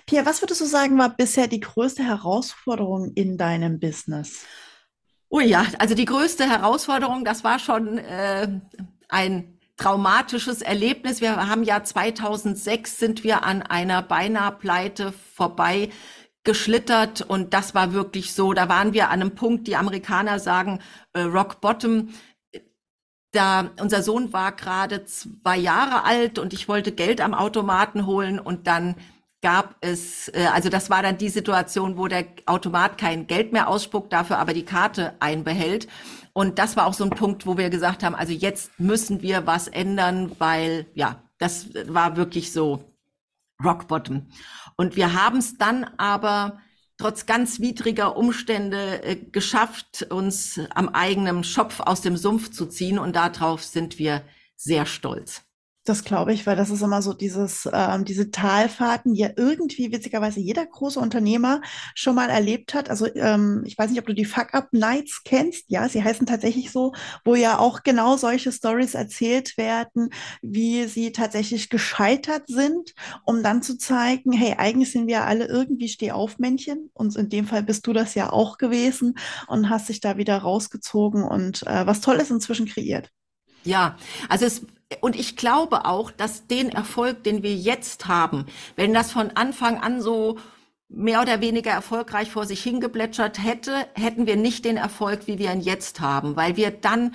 Pia, 0.07 0.25
was 0.25 0.43
würdest 0.43 0.61
du 0.61 0.65
sagen, 0.65 0.99
war 0.99 1.15
bisher 1.15 1.47
die 1.47 1.61
größte 1.61 2.03
Herausforderung 2.03 3.13
in 3.15 3.37
deinem 3.37 3.79
Business? 3.79 4.45
Oh 5.29 5.41
ja, 5.41 5.67
also 5.79 5.95
die 5.95 6.07
größte 6.07 6.49
Herausforderung, 6.49 7.25
das 7.25 7.45
war 7.45 7.59
schon 7.59 7.99
äh, 7.99 8.49
ein 9.09 9.59
traumatisches 9.77 10.63
Erlebnis. 10.63 11.21
Wir 11.21 11.49
haben 11.49 11.63
ja 11.63 11.85
2006 11.85 12.99
sind 12.99 13.25
wir 13.25 13.45
an 13.45 13.63
einer 13.63 14.03
beinahe 14.03 14.53
Pleite 14.53 15.13
vorbei 15.35 15.91
geschlittert 16.45 17.23
und 17.23 17.53
das 17.55 17.75
war 17.75 17.93
wirklich 17.93 18.33
so, 18.33 18.53
da 18.53 18.69
waren 18.69 18.93
wir 18.93 19.11
an 19.11 19.21
einem 19.21 19.35
Punkt, 19.35 19.67
die 19.67 19.77
Amerikaner 19.77 20.39
sagen 20.39 20.81
äh, 21.13 21.23
Rock 21.23 21.61
Bottom. 21.61 22.11
Da 23.33 23.71
unser 23.81 24.03
Sohn 24.03 24.33
war 24.33 24.53
gerade 24.53 25.05
zwei 25.05 25.59
Jahre 25.59 26.05
alt 26.05 26.39
und 26.39 26.55
ich 26.55 26.69
wollte 26.69 26.93
Geld 26.93 27.21
am 27.21 27.35
Automaten 27.35 28.07
holen 28.07 28.39
und 28.39 28.67
dann 28.67 28.95
gab 29.43 29.77
es, 29.81 30.29
äh, 30.29 30.47
also 30.53 30.69
das 30.69 30.91
war 30.91 31.03
dann 31.03 31.19
die 31.19 31.29
Situation, 31.29 31.99
wo 31.99 32.09
der 32.09 32.27
Automat 32.47 32.99
kein 32.99 33.27
Geld 33.27 33.53
mehr 33.53 33.69
ausspuckt, 33.69 34.13
dafür 34.13 34.39
aber 34.39 34.55
die 34.55 34.65
Karte 34.65 35.15
einbehält. 35.21 35.89
Und 36.33 36.59
das 36.59 36.77
war 36.77 36.87
auch 36.87 36.95
so 36.95 37.05
ein 37.05 37.11
Punkt, 37.11 37.47
wo 37.47 37.59
wir 37.59 37.71
gesagt 37.71 38.03
haben, 38.03 38.15
also 38.15 38.33
jetzt 38.33 38.79
müssen 38.79 39.23
wir 39.23 39.47
was 39.47 39.69
ändern, 39.69 40.33
weil 40.39 40.87
ja, 40.95 41.23
das 41.39 41.69
war 41.89 42.17
wirklich 42.17 42.53
so 42.53 42.85
Rock 43.65 43.89
Bottom. 43.89 44.29
Und 44.81 44.95
wir 44.95 45.13
haben 45.13 45.39
es 45.39 45.59
dann 45.59 45.85
aber 45.97 46.61
trotz 46.99 47.27
ganz 47.27 47.59
widriger 47.61 48.17
Umstände 48.17 49.03
äh, 49.03 49.17
geschafft, 49.17 50.07
uns 50.11 50.61
am 50.71 50.89
eigenen 50.89 51.43
Schopf 51.43 51.81
aus 51.81 52.01
dem 52.01 52.17
Sumpf 52.17 52.51
zu 52.51 52.67
ziehen. 52.67 52.99
Und 52.99 53.17
darauf 53.17 53.65
sind 53.65 53.99
wir 53.99 54.23
sehr 54.57 54.87
stolz. 54.87 55.43
Das 55.89 56.05
glaube 56.05 56.35
ich, 56.35 56.47
weil 56.47 56.55
das 56.55 56.69
ist 56.69 56.83
immer 56.83 57.01
so 57.01 57.15
dieses, 57.15 57.67
ähm, 57.73 58.05
diese 58.05 58.31
Talfahrten, 58.31 59.15
die 59.15 59.21
ja 59.21 59.31
irgendwie 59.37 59.91
witzigerweise 59.91 60.39
jeder 60.39 60.67
große 60.67 61.01
Unternehmer 61.01 61.63
schon 61.95 62.15
mal 62.15 62.29
erlebt 62.29 62.75
hat. 62.75 62.91
Also 62.91 63.07
ähm, 63.15 63.63
ich 63.65 63.79
weiß 63.79 63.91
nicht, 63.91 63.99
ob 63.99 64.07
du 64.07 64.13
die 64.13 64.27
Fuck-Up-Nights 64.27 65.23
kennst. 65.25 65.65
Ja, 65.69 65.89
sie 65.89 66.05
heißen 66.05 66.27
tatsächlich 66.27 66.73
so, 66.73 66.93
wo 67.25 67.37
ja 67.37 67.59
auch 67.59 67.85
genau 67.85 68.19
solche 68.19 68.53
Stories 68.53 68.93
erzählt 68.93 69.57
werden, 69.57 70.11
wie 70.43 70.85
sie 70.89 71.11
tatsächlich 71.13 71.71
gescheitert 71.71 72.43
sind, 72.49 72.93
um 73.25 73.43
dann 73.43 73.63
zu 73.63 73.79
zeigen, 73.79 74.33
hey, 74.33 74.57
eigentlich 74.59 74.93
sind 74.93 75.07
wir 75.07 75.25
alle 75.25 75.47
irgendwie 75.47 75.89
Stehaufmännchen. 75.89 76.91
Und 76.93 77.17
in 77.17 77.31
dem 77.31 77.47
Fall 77.47 77.63
bist 77.63 77.87
du 77.87 77.95
das 77.95 78.15
ja 78.15 78.31
auch 78.31 78.59
gewesen 78.59 79.19
und 79.47 79.71
hast 79.71 79.89
dich 79.89 80.01
da 80.01 80.19
wieder 80.19 80.37
rausgezogen 80.37 81.23
und 81.25 81.67
äh, 81.67 81.87
was 81.87 82.03
Tolles 82.03 82.31
inzwischen 82.31 82.67
kreiert. 82.67 83.09
Ja, 83.65 83.97
also 84.29 84.45
es 84.45 84.63
und 85.01 85.17
ich 85.17 85.37
glaube 85.37 85.85
auch, 85.85 86.11
dass 86.11 86.47
den 86.47 86.71
Erfolg, 86.71 87.23
den 87.25 87.43
wir 87.43 87.55
jetzt 87.55 88.07
haben, 88.07 88.47
wenn 88.77 88.95
das 88.95 89.13
von 89.13 89.31
Anfang 89.31 89.79
an 89.79 90.01
so 90.01 90.39
mehr 90.89 91.21
oder 91.21 91.41
weniger 91.41 91.71
erfolgreich 91.71 92.31
vor 92.31 92.47
sich 92.47 92.63
hingeplätschert 92.63 93.43
hätte, 93.43 93.87
hätten 93.95 94.27
wir 94.27 94.37
nicht 94.37 94.65
den 94.65 94.79
Erfolg, 94.79 95.27
wie 95.27 95.39
wir 95.39 95.53
ihn 95.53 95.61
jetzt 95.61 96.01
haben, 96.01 96.37
weil 96.37 96.57
wir 96.57 96.71
dann 96.71 97.15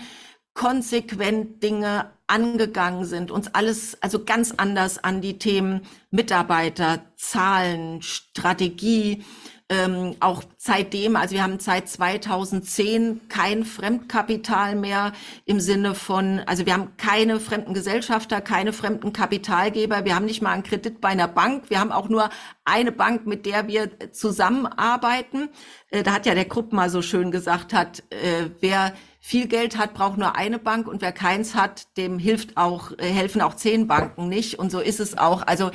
konsequent 0.54 1.64
Dinge 1.64 2.12
angegangen 2.28 3.06
sind, 3.06 3.32
uns 3.32 3.48
alles 3.56 3.98
also 4.02 4.24
ganz 4.24 4.54
anders 4.56 5.04
an 5.04 5.22
die 5.22 5.40
Themen 5.40 5.82
Mitarbeiter, 6.12 7.02
Zahlen, 7.16 8.04
Strategie, 8.04 9.24
ähm, 9.70 10.16
auch 10.20 10.44
seitdem, 10.58 11.16
also 11.16 11.36
wir 11.36 11.44
haben 11.44 11.60
seit 11.60 11.88
2010 11.90 13.22
kein 13.30 13.64
Fremdkapital 13.64 14.76
mehr 14.76 15.14
im 15.46 15.60
Sinne 15.60 15.96
von, 15.96 16.40
also 16.46 16.66
wir 16.66 16.74
haben 16.74 16.96
keine 16.98 17.40
fremden 17.40 17.74
Gesellschafter, 17.74 18.42
keine 18.42 18.74
fremden 18.74 19.14
Kapitalgeber, 19.14 20.06
wir 20.06 20.16
haben 20.16 20.26
nicht 20.26 20.42
mal 20.42 20.52
einen 20.52 20.64
Kredit 20.64 21.02
bei 21.02 21.10
einer 21.10 21.28
Bank, 21.28 21.70
wir 21.70 21.80
haben 21.80 21.92
auch 21.92 22.10
nur 22.10 22.30
eine 22.66 22.92
Bank, 22.92 23.26
mit 23.26 23.46
der 23.46 23.68
wir 23.68 23.90
zusammenarbeiten. 24.12 25.50
Äh, 25.90 26.04
da 26.04 26.14
hat 26.14 26.26
ja 26.26 26.36
der 26.36 26.46
Krupp 26.46 26.74
mal 26.74 26.90
so 26.90 27.02
schön 27.02 27.32
gesagt 27.32 27.74
hat, 27.74 28.04
äh, 28.10 28.50
wer 28.60 28.94
viel 29.20 29.48
Geld 29.48 29.78
hat, 29.78 29.94
braucht 29.94 30.18
nur 30.18 30.36
eine 30.36 30.60
Bank 30.60 30.86
und 30.88 31.02
wer 31.02 31.14
keins 31.14 31.56
hat, 31.56 31.96
dem 31.96 32.20
hilft 32.20 32.58
auch, 32.58 32.92
äh, 32.98 33.06
helfen 33.06 33.42
auch 33.42 33.56
zehn 33.56 33.88
Banken 33.88 34.28
nicht. 34.28 34.60
Und 34.60 34.70
so 34.70 34.82
ist 34.82 35.00
es 35.00 35.18
auch. 35.18 35.48
Also 35.48 35.72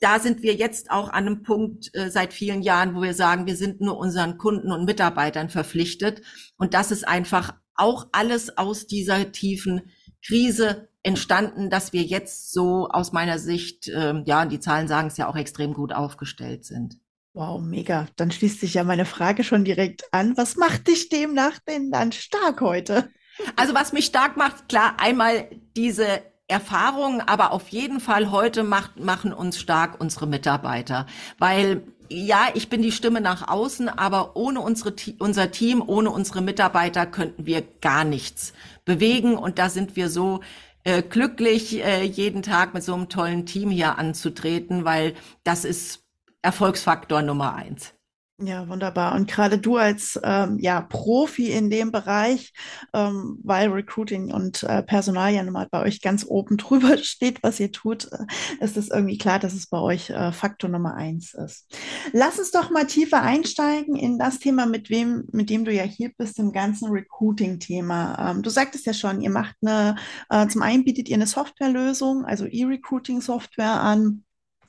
da 0.00 0.18
sind 0.20 0.42
wir 0.42 0.54
jetzt 0.54 0.90
auch 0.90 1.08
an 1.08 1.26
einem 1.26 1.42
Punkt 1.42 1.90
äh, 1.94 2.10
seit 2.10 2.32
vielen 2.32 2.62
Jahren, 2.62 2.94
wo 2.94 3.02
wir 3.02 3.14
sagen, 3.14 3.46
wir 3.46 3.56
sind 3.56 3.80
nur 3.80 3.96
unseren 3.98 4.38
Kunden 4.38 4.72
und 4.72 4.84
Mitarbeitern 4.84 5.48
verpflichtet. 5.48 6.22
Und 6.56 6.74
das 6.74 6.90
ist 6.90 7.06
einfach 7.06 7.54
auch 7.74 8.08
alles 8.12 8.56
aus 8.58 8.86
dieser 8.86 9.32
tiefen 9.32 9.82
Krise 10.24 10.88
entstanden, 11.02 11.70
dass 11.70 11.92
wir 11.92 12.02
jetzt 12.02 12.52
so 12.52 12.88
aus 12.88 13.12
meiner 13.12 13.38
Sicht, 13.38 13.88
äh, 13.88 14.22
ja, 14.24 14.44
die 14.44 14.60
Zahlen 14.60 14.88
sagen 14.88 15.08
es 15.08 15.16
ja 15.16 15.28
auch 15.28 15.36
extrem 15.36 15.72
gut 15.72 15.92
aufgestellt 15.92 16.64
sind. 16.64 16.98
Wow, 17.32 17.60
mega. 17.60 18.08
Dann 18.16 18.30
schließt 18.30 18.60
sich 18.60 18.74
ja 18.74 18.82
meine 18.82 19.04
Frage 19.04 19.44
schon 19.44 19.64
direkt 19.64 20.04
an. 20.12 20.36
Was 20.36 20.56
macht 20.56 20.88
dich 20.88 21.10
demnach 21.10 21.58
denn 21.68 21.90
dann 21.90 22.10
stark 22.12 22.60
heute? 22.60 23.10
Also 23.54 23.74
was 23.74 23.92
mich 23.92 24.06
stark 24.06 24.36
macht, 24.36 24.68
klar, 24.68 24.96
einmal 24.98 25.50
diese 25.76 26.22
Erfahrungen, 26.48 27.20
aber 27.20 27.52
auf 27.52 27.68
jeden 27.68 27.98
Fall 27.98 28.30
heute 28.30 28.62
macht, 28.62 29.00
machen 29.00 29.32
uns 29.32 29.58
stark 29.58 30.00
unsere 30.00 30.26
Mitarbeiter, 30.26 31.06
weil 31.38 31.82
ja, 32.08 32.48
ich 32.54 32.68
bin 32.68 32.82
die 32.82 32.92
Stimme 32.92 33.20
nach 33.20 33.48
außen, 33.48 33.88
aber 33.88 34.36
ohne 34.36 34.60
unsere, 34.60 34.94
unser 35.18 35.50
Team, 35.50 35.82
ohne 35.84 36.10
unsere 36.10 36.40
Mitarbeiter 36.40 37.04
könnten 37.04 37.46
wir 37.46 37.62
gar 37.80 38.04
nichts 38.04 38.52
bewegen 38.84 39.36
und 39.36 39.58
da 39.58 39.68
sind 39.68 39.96
wir 39.96 40.08
so 40.08 40.40
äh, 40.84 41.02
glücklich, 41.02 41.84
äh, 41.84 42.04
jeden 42.04 42.42
Tag 42.42 42.74
mit 42.74 42.84
so 42.84 42.94
einem 42.94 43.08
tollen 43.08 43.44
Team 43.44 43.70
hier 43.70 43.98
anzutreten, 43.98 44.84
weil 44.84 45.14
das 45.42 45.64
ist 45.64 46.04
Erfolgsfaktor 46.42 47.22
Nummer 47.22 47.56
eins. 47.56 47.95
Ja, 48.38 48.68
wunderbar. 48.68 49.14
Und 49.14 49.30
gerade 49.30 49.56
du 49.56 49.78
als 49.78 50.20
ähm, 50.22 50.58
ja, 50.60 50.82
Profi 50.82 51.52
in 51.52 51.70
dem 51.70 51.90
Bereich, 51.90 52.52
ähm, 52.92 53.38
weil 53.42 53.70
Recruiting 53.70 54.30
und 54.30 54.62
äh, 54.62 54.82
Personal 54.82 55.32
ja 55.32 55.42
nun 55.42 55.54
mal 55.54 55.66
bei 55.70 55.80
euch 55.80 56.02
ganz 56.02 56.22
oben 56.28 56.56
drüber 56.58 56.98
steht, 56.98 57.42
was 57.42 57.58
ihr 57.60 57.72
tut, 57.72 58.12
äh, 58.12 58.26
ist 58.62 58.76
es 58.76 58.90
irgendwie 58.90 59.16
klar, 59.16 59.38
dass 59.38 59.54
es 59.54 59.68
bei 59.68 59.78
euch 59.78 60.10
äh, 60.10 60.32
Faktor 60.32 60.68
Nummer 60.68 60.96
eins 60.96 61.32
ist. 61.32 61.74
Lass 62.12 62.38
uns 62.38 62.50
doch 62.50 62.68
mal 62.70 62.86
tiefer 62.86 63.22
einsteigen 63.22 63.96
in 63.96 64.18
das 64.18 64.38
Thema, 64.38 64.66
mit 64.66 64.90
wem, 64.90 65.24
mit 65.32 65.48
dem 65.48 65.64
du 65.64 65.72
ja 65.72 65.84
hier 65.84 66.10
bist, 66.18 66.38
im 66.38 66.52
ganzen 66.52 66.90
Recruiting-Thema. 66.90 68.32
Ähm, 68.32 68.42
du 68.42 68.50
sagtest 68.50 68.84
ja 68.84 68.92
schon, 68.92 69.22
ihr 69.22 69.30
macht 69.30 69.56
eine, 69.62 69.96
äh, 70.28 70.46
zum 70.48 70.60
einen 70.60 70.84
bietet 70.84 71.08
ihr 71.08 71.16
eine 71.16 71.26
Softwarelösung, 71.26 72.26
also 72.26 72.44
E-Recruiting-Software 72.44 73.80
an 73.80 74.25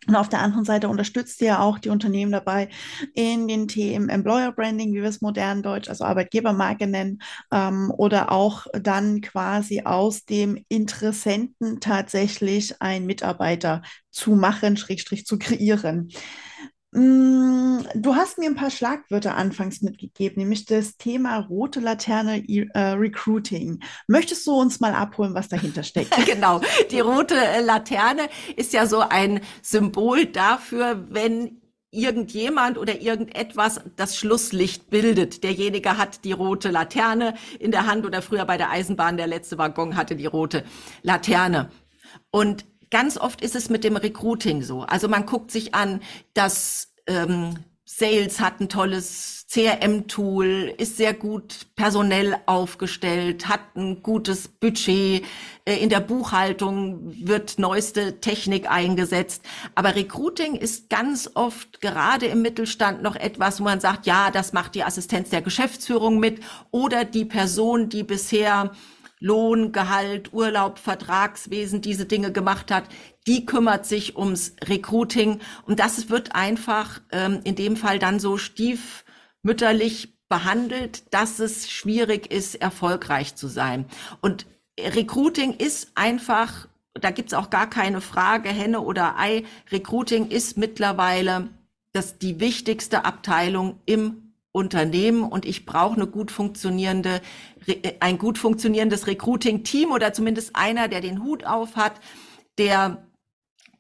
und 0.08 0.16
auf 0.16 0.30
der 0.30 0.42
anderen 0.42 0.66
Seite 0.66 0.88
unterstützt 0.90 1.42
ihr 1.42 1.60
auch 1.60 1.80
die 1.80 1.90
Unternehmen 1.90 2.32
dabei 2.32 2.70
in 3.14 3.48
den 3.48 3.68
Themen 3.68 4.10
Employer 4.10 4.52
Branding, 4.52 4.94
wie 4.94 5.02
wir 5.02 5.10
es 5.10 5.22
modern 5.22 5.62
Deutsch, 5.62 5.90
also 5.90 6.06
Arbeitgebermarke 6.06 6.88
nennen, 6.88 7.20
ähm, 7.52 7.92
oder 7.98 8.32
auch 8.32 8.68
dann 8.74 9.22
quasi 9.22 9.82
aus 9.82 10.26
dem 10.26 10.64
Interessenten 10.70 11.80
tatsächlich 11.80 12.82
einen 12.82 13.06
Mitarbeiter 13.06 13.82
zu 14.12 14.36
machen, 14.36 14.78
Schrägstrich 14.78 15.26
zu 15.26 15.38
kreieren. 15.38 16.10
Mm, 16.92 17.80
du 17.96 18.16
hast 18.16 18.38
mir 18.38 18.46
ein 18.46 18.56
paar 18.56 18.70
Schlagwörter 18.70 19.36
anfangs 19.36 19.82
mitgegeben, 19.82 20.38
nämlich 20.38 20.66
das 20.66 20.98
Thema 20.98 21.38
rote 21.38 21.82
Laterne 21.82 22.48
äh, 22.48 22.80
Recruiting. 22.80 23.82
Möchtest 24.08 24.48
du 24.48 24.54
uns 24.54 24.80
mal 24.80 24.94
abholen, 24.94 25.34
was 25.34 25.50
dahinter 25.50 25.84
steckt? 25.84 26.16
genau, 26.26 26.62
die 26.92 27.02
rote 27.02 27.36
äh, 27.36 27.62
Laterne 27.62 28.30
ist 28.56 28.72
ja 28.72 28.86
so 28.86 29.00
ein 29.00 29.42
Symbol 29.62 30.26
dafür, 30.26 31.06
wenn 31.10 31.62
irgendjemand 31.92 32.78
oder 32.78 33.02
irgendetwas 33.02 33.82
das 33.96 34.18
Schlusslicht 34.18 34.90
bildet. 34.90 35.44
Derjenige 35.44 35.98
hat 35.98 36.24
die 36.24 36.32
rote 36.32 36.70
Laterne 36.70 37.34
in 37.60 37.72
der 37.72 37.86
Hand 37.86 38.06
oder 38.06 38.22
früher 38.22 38.46
bei 38.46 38.58
der 38.58 38.70
Eisenbahn 38.70 39.18
der 39.18 39.28
letzte 39.28 39.58
Waggon 39.58 39.96
hatte 39.96 40.16
die 40.16 40.26
rote 40.26 40.64
Laterne. 41.02 41.70
Und 42.32 42.66
ganz 42.90 43.18
oft 43.18 43.42
ist 43.42 43.56
es 43.56 43.70
mit 43.70 43.84
dem 43.84 43.98
Recruiting 43.98 44.62
so. 44.62 44.82
Also 44.82 45.08
man 45.08 45.26
guckt 45.26 45.52
sich 45.52 45.74
an, 45.74 46.02
dass 46.34 46.94
ähm, 47.08 47.56
Sales 47.90 48.42
hat 48.42 48.60
ein 48.60 48.68
tolles 48.68 49.46
CRM-Tool, 49.50 50.76
ist 50.78 50.98
sehr 50.98 51.14
gut 51.14 51.68
personell 51.78 52.36
aufgestellt, 52.46 53.48
hat 53.48 53.62
ein 53.78 54.04
gutes 54.04 54.50
Budget. 54.50 55.24
Äh, 55.64 55.78
in 55.78 55.88
der 55.88 56.02
Buchhaltung 56.02 57.14
wird 57.26 57.58
neueste 57.58 58.20
Technik 58.20 58.70
eingesetzt. 58.70 59.42
Aber 59.74 59.96
Recruiting 59.96 60.56
ist 60.56 60.90
ganz 60.90 61.32
oft 61.34 61.80
gerade 61.80 62.26
im 62.26 62.42
Mittelstand 62.42 63.02
noch 63.02 63.16
etwas, 63.16 63.62
wo 63.62 63.64
man 63.64 63.80
sagt, 63.80 64.06
ja, 64.06 64.32
das 64.32 64.52
macht 64.52 64.76
die 64.76 64.84
Assistenz 64.84 65.30
der 65.30 65.42
Geschäftsführung 65.42 66.20
mit 66.20 66.42
oder 66.72 67.06
die 67.06 67.26
Person, 67.26 67.88
die 67.88 68.04
bisher 68.04 68.74
Lohn, 69.20 69.72
Gehalt, 69.72 70.34
Urlaub, 70.34 70.80
Vertragswesen, 70.80 71.82
diese 71.82 72.06
Dinge 72.06 72.32
gemacht 72.32 72.72
hat, 72.72 72.86
die 73.26 73.46
kümmert 73.46 73.86
sich 73.86 74.16
ums 74.18 74.56
Recruiting. 74.64 75.40
Und 75.66 75.80
das 75.80 76.10
wird 76.10 76.36
einfach 76.36 77.02
ähm, 77.12 77.42
in 77.44 77.56
dem 77.56 77.78
Fall 77.78 78.00
dann 78.00 78.20
so 78.20 78.38
stiefmütterlich 78.38 80.14
behandelt, 80.30 81.14
dass 81.14 81.40
es 81.40 81.70
schwierig 81.70 82.32
ist, 82.32 82.56
erfolgreich 82.56 83.36
zu 83.36 83.48
sein. 83.48 83.86
Und 84.22 84.46
Recruiting 84.80 85.54
ist 85.54 85.92
einfach, 85.96 86.68
da 86.94 87.12
gibt's 87.12 87.34
auch 87.34 87.50
gar 87.50 87.70
keine 87.70 88.02
Frage, 88.02 88.50
Henne 88.50 88.82
oder 88.82 89.18
Ei, 89.18 89.44
Recruiting 89.72 90.30
ist 90.30 90.58
mittlerweile 90.58 91.50
das 91.94 92.20
die 92.20 92.40
wichtigste 92.40 93.06
Abteilung 93.06 93.80
im 93.86 94.27
Unternehmen 94.52 95.24
und 95.24 95.46
ich 95.46 95.66
brauche 95.66 95.96
eine 95.96 96.08
gut 96.08 96.32
funktionierende, 96.32 97.22
ein 98.00 98.18
gut 98.18 98.38
funktionierendes 98.38 99.08
Recruiting-Team 99.08 99.92
oder 99.92 100.14
zumindest 100.14 100.56
einer, 100.56 100.88
der 100.88 101.02
den 101.02 101.24
Hut 101.24 101.46
auf 101.46 101.76
hat, 101.76 101.94
der 102.58 103.06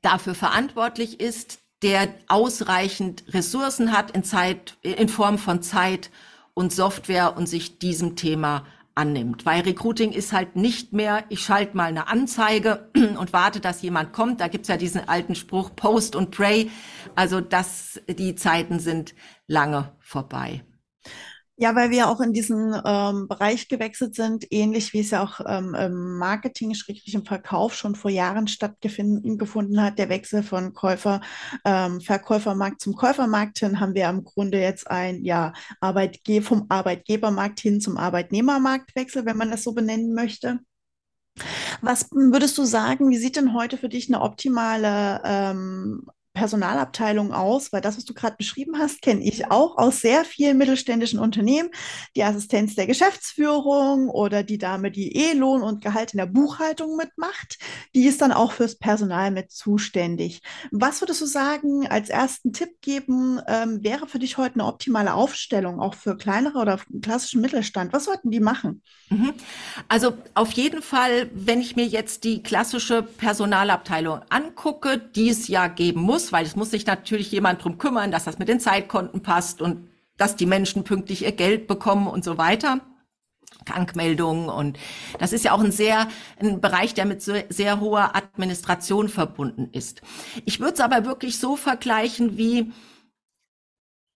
dafür 0.02 0.36
verantwortlich 0.36 1.20
ist, 1.20 1.60
der 1.82 2.10
ausreichend 2.28 3.24
Ressourcen 3.34 3.92
hat 3.92 4.12
in 4.12 4.24
Zeit, 4.24 4.78
in 4.82 5.10
Form 5.10 5.38
von 5.38 5.62
Zeit 5.62 6.12
und 6.54 6.74
Software 6.74 7.38
und 7.38 7.48
sich 7.48 7.80
diesem 7.80 8.16
Thema 8.16 8.66
annimmt. 8.98 9.46
Weil 9.46 9.62
Recruiting 9.62 10.12
ist 10.12 10.34
halt 10.34 10.56
nicht 10.56 10.92
mehr, 10.92 11.24
ich 11.30 11.42
schalte 11.42 11.78
mal 11.78 11.86
eine 11.86 12.08
Anzeige 12.08 12.90
und 13.20 13.32
warte, 13.32 13.60
dass 13.60 13.82
jemand 13.82 14.12
kommt. 14.12 14.42
Da 14.42 14.48
gibt's 14.48 14.68
ja 14.68 14.78
diesen 14.78 15.08
alten 15.08 15.36
Spruch, 15.36 15.76
Post 15.76 16.16
und 16.16 16.32
Pray. 16.32 16.70
Also 17.16 17.40
das, 17.40 18.02
die 18.10 18.36
Zeiten 18.36 18.80
sind 18.80 19.16
lange 19.48 19.96
vorbei. 20.00 20.64
Ja, 21.60 21.76
weil 21.76 21.90
wir 21.90 22.08
auch 22.08 22.22
in 22.22 22.34
diesen 22.34 22.80
ähm, 22.86 23.28
Bereich 23.28 23.68
gewechselt 23.68 24.14
sind, 24.14 24.46
ähnlich 24.52 24.94
wie 24.94 25.00
es 25.00 25.10
ja 25.10 25.24
auch 25.24 25.40
ähm, 25.48 25.74
im 25.74 26.18
Marketing, 26.20 26.76
im 27.12 27.26
Verkauf 27.26 27.74
schon 27.74 27.96
vor 27.96 28.12
Jahren 28.12 28.48
stattgefunden 28.48 29.82
hat, 29.82 29.98
der 29.98 30.10
Wechsel 30.10 30.44
von 30.44 30.76
Käufer, 30.76 31.20
ähm, 31.66 32.00
Verkäufermarkt 32.00 32.80
zum 32.80 32.96
Käufermarkt 32.96 33.58
hin, 33.58 33.80
haben 33.80 33.96
wir 33.96 34.08
im 34.08 34.24
Grunde 34.24 34.60
jetzt 34.60 34.90
ein, 34.92 35.24
ja, 35.26 35.52
Arbeitge 35.82 36.44
vom 36.44 36.68
Arbeitgebermarkt 36.70 37.60
hin 37.60 37.82
zum 37.82 37.98
Arbeitnehmermarktwechsel, 37.98 39.26
wenn 39.26 39.38
man 39.38 39.50
das 39.50 39.64
so 39.64 39.74
benennen 39.74 40.14
möchte. 40.14 40.60
Was 41.82 42.10
würdest 42.12 42.56
du 42.60 42.66
sagen, 42.66 43.10
wie 43.10 43.18
sieht 43.18 43.36
denn 43.36 43.56
heute 43.56 43.78
für 43.78 43.90
dich 43.90 44.10
eine 44.10 44.22
optimale 44.22 45.22
ähm, 45.24 46.08
Personalabteilung 46.38 47.34
aus, 47.34 47.74
weil 47.74 47.82
das, 47.82 47.98
was 47.98 48.06
du 48.06 48.14
gerade 48.14 48.36
beschrieben 48.38 48.78
hast, 48.78 49.02
kenne 49.02 49.24
ich 49.24 49.50
auch 49.50 49.76
aus 49.80 50.02
sehr 50.02 50.24
vielen 50.24 50.60
mittelständischen 50.60 51.18
Unternehmen. 51.18 51.70
Die 52.16 52.24
Assistenz 52.24 52.76
der 52.76 52.86
Geschäftsführung 52.86 54.08
oder 54.10 54.44
die 54.44 54.60
Dame, 54.60 54.92
die 54.92 55.16
eh 55.16 55.34
Lohn 55.34 55.64
und 55.64 55.82
Gehalt 55.82 56.14
in 56.14 56.20
der 56.20 56.28
Buchhaltung 56.28 56.96
mitmacht, 56.96 57.58
die 57.96 58.06
ist 58.06 58.22
dann 58.22 58.32
auch 58.32 58.52
fürs 58.52 58.78
Personal 58.78 59.32
mit 59.32 59.52
zuständig. 59.52 60.44
Was 60.72 61.02
würdest 61.02 61.22
du 61.22 61.26
sagen, 61.26 61.88
als 61.88 62.10
ersten 62.10 62.54
Tipp 62.54 62.82
geben, 62.82 63.42
ähm, 63.48 63.84
wäre 63.84 64.06
für 64.06 64.20
dich 64.20 64.38
heute 64.38 64.56
eine 64.56 64.66
optimale 64.66 65.16
Aufstellung, 65.16 65.80
auch 65.80 65.96
für 65.96 66.18
kleinere 66.18 66.60
oder 66.60 66.80
klassischen 67.02 67.42
Mittelstand? 67.42 67.94
Was 67.94 68.06
sollten 68.06 68.30
die 68.30 68.40
machen? 68.40 68.84
Mhm. 69.10 69.34
Also 69.88 70.14
auf 70.36 70.52
jeden 70.52 70.84
Fall, 70.84 71.32
wenn 71.34 71.62
ich 71.62 71.76
mir 71.76 71.88
jetzt 71.88 72.26
die 72.26 72.44
klassische 72.44 73.02
Personalabteilung 73.02 74.22
angucke, 74.30 75.00
die 75.00 75.30
es 75.30 75.48
ja 75.48 75.68
geben 75.68 76.02
muss, 76.02 76.27
muss, 76.28 76.32
weil 76.32 76.46
es 76.46 76.56
muss 76.56 76.72
sich 76.72 76.86
natürlich 76.86 77.32
jemand 77.32 77.64
drum 77.64 77.78
kümmern, 77.78 78.12
dass 78.12 78.26
das 78.26 78.40
mit 78.40 78.50
den 78.50 78.60
Zeitkonten 78.60 79.22
passt 79.22 79.62
und 79.62 79.90
dass 80.18 80.36
die 80.36 80.46
Menschen 80.46 80.84
pünktlich 80.84 81.24
ihr 81.24 81.32
Geld 81.32 81.68
bekommen 81.68 82.08
und 82.08 82.24
so 82.24 82.38
weiter. 82.38 82.82
Krankmeldungen 83.66 84.50
und 84.50 84.78
das 85.20 85.34
ist 85.34 85.44
ja 85.44 85.52
auch 85.52 85.62
ein 85.62 85.72
sehr 85.72 86.08
ein 86.40 86.62
Bereich, 86.62 86.94
der 86.94 87.06
mit 87.06 87.22
sehr, 87.22 87.46
sehr 87.50 87.80
hoher 87.80 88.16
Administration 88.16 89.10
verbunden 89.10 89.70
ist. 89.72 90.02
Ich 90.46 90.60
würde 90.60 90.74
es 90.74 90.80
aber 90.80 91.06
wirklich 91.06 91.40
so 91.40 91.56
vergleichen 91.56 92.38
wie 92.38 92.72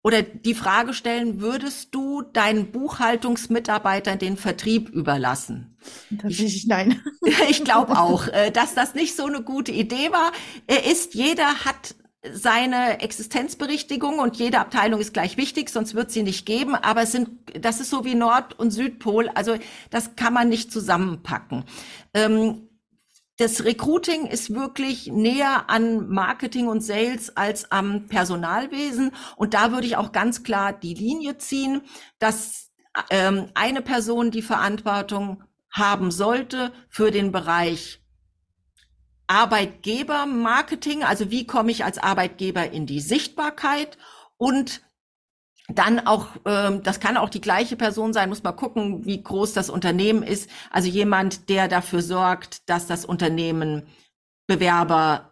oder 0.04 0.24
die 0.24 0.56
Frage 0.56 0.94
stellen, 0.94 1.42
würdest 1.42 1.94
du 1.94 2.24
deinen 2.24 2.72
Buchhaltungsmitarbeitern 2.72 4.18
den 4.18 4.36
Vertrieb 4.36 4.90
überlassen? 4.90 5.78
Tatsächlich 6.10 6.66
nein. 6.68 7.02
Ich 7.50 7.64
glaube 7.64 8.00
auch, 8.00 8.28
äh, 8.28 8.52
dass 8.52 8.74
das 8.74 8.96
nicht 8.96 9.16
so 9.16 9.26
eine 9.26 9.44
gute 9.44 9.72
Idee 9.72 10.12
war. 10.12 10.32
Er 10.66 10.86
ist, 10.86 11.14
jeder 11.14 11.66
hat 11.66 11.96
seine 12.30 13.02
Existenzberichtigung 13.02 14.20
und 14.20 14.38
jede 14.38 14.60
Abteilung 14.60 15.00
ist 15.00 15.14
gleich 15.14 15.38
wichtig, 15.38 15.70
sonst 15.70 15.96
wird 15.96 16.12
sie 16.12 16.24
nicht 16.24 16.46
geben. 16.46 16.76
Aber 16.76 17.02
es 17.02 17.12
sind, 17.12 17.30
das 17.60 17.80
ist 17.80 17.90
so 17.90 18.06
wie 18.06 18.16
Nord- 18.16 18.58
und 18.60 18.72
Südpol. 18.72 19.30
Also 19.30 19.58
das 19.90 20.16
kann 20.16 20.34
man 20.34 20.50
nicht 20.50 20.72
zusammenpacken. 20.72 21.66
Ähm, 22.14 22.70
das 23.38 23.66
Recruiting 23.66 24.28
ist 24.28 24.54
wirklich 24.54 25.08
näher 25.08 25.68
an 25.68 26.10
Marketing 26.10 26.68
und 26.68 26.82
Sales 26.82 27.36
als 27.36 27.72
am 27.72 28.08
Personalwesen. 28.08 29.12
Und 29.36 29.56
da 29.56 29.72
würde 29.72 29.88
ich 29.88 29.98
auch 29.98 30.12
ganz 30.12 30.44
klar 30.44 30.74
die 30.74 30.94
Linie 30.94 31.40
ziehen, 31.40 31.82
dass 32.20 32.70
ähm, 33.10 33.48
eine 33.56 33.82
Person 33.82 34.30
die 34.30 34.44
Verantwortung 34.44 35.44
haben 35.72 36.12
sollte 36.12 36.72
für 36.90 37.10
den 37.10 37.32
Bereich 37.32 38.01
Arbeitgebermarketing, 39.32 41.04
also 41.04 41.32
wie 41.32 41.48
komme 41.48 41.72
ich 41.72 41.86
als 41.86 41.98
Arbeitgeber 41.98 42.70
in 42.72 42.86
die 42.86 43.00
Sichtbarkeit 43.00 43.98
und 44.36 44.82
dann 45.70 46.06
auch, 46.06 46.28
ähm, 46.46 46.84
das 46.84 47.00
kann 47.00 47.16
auch 47.16 47.30
die 47.30 47.40
gleiche 47.40 47.78
Person 47.78 48.12
sein, 48.12 48.28
muss 48.28 48.44
mal 48.44 48.52
gucken, 48.52 49.06
wie 49.06 49.24
groß 49.24 49.54
das 49.54 49.70
Unternehmen 49.70 50.22
ist. 50.22 50.50
Also 50.70 50.90
jemand, 50.90 51.48
der 51.48 51.70
dafür 51.70 52.02
sorgt, 52.02 52.70
dass 52.70 52.88
das 52.88 53.06
Unternehmen 53.06 53.88
Bewerber 54.48 55.31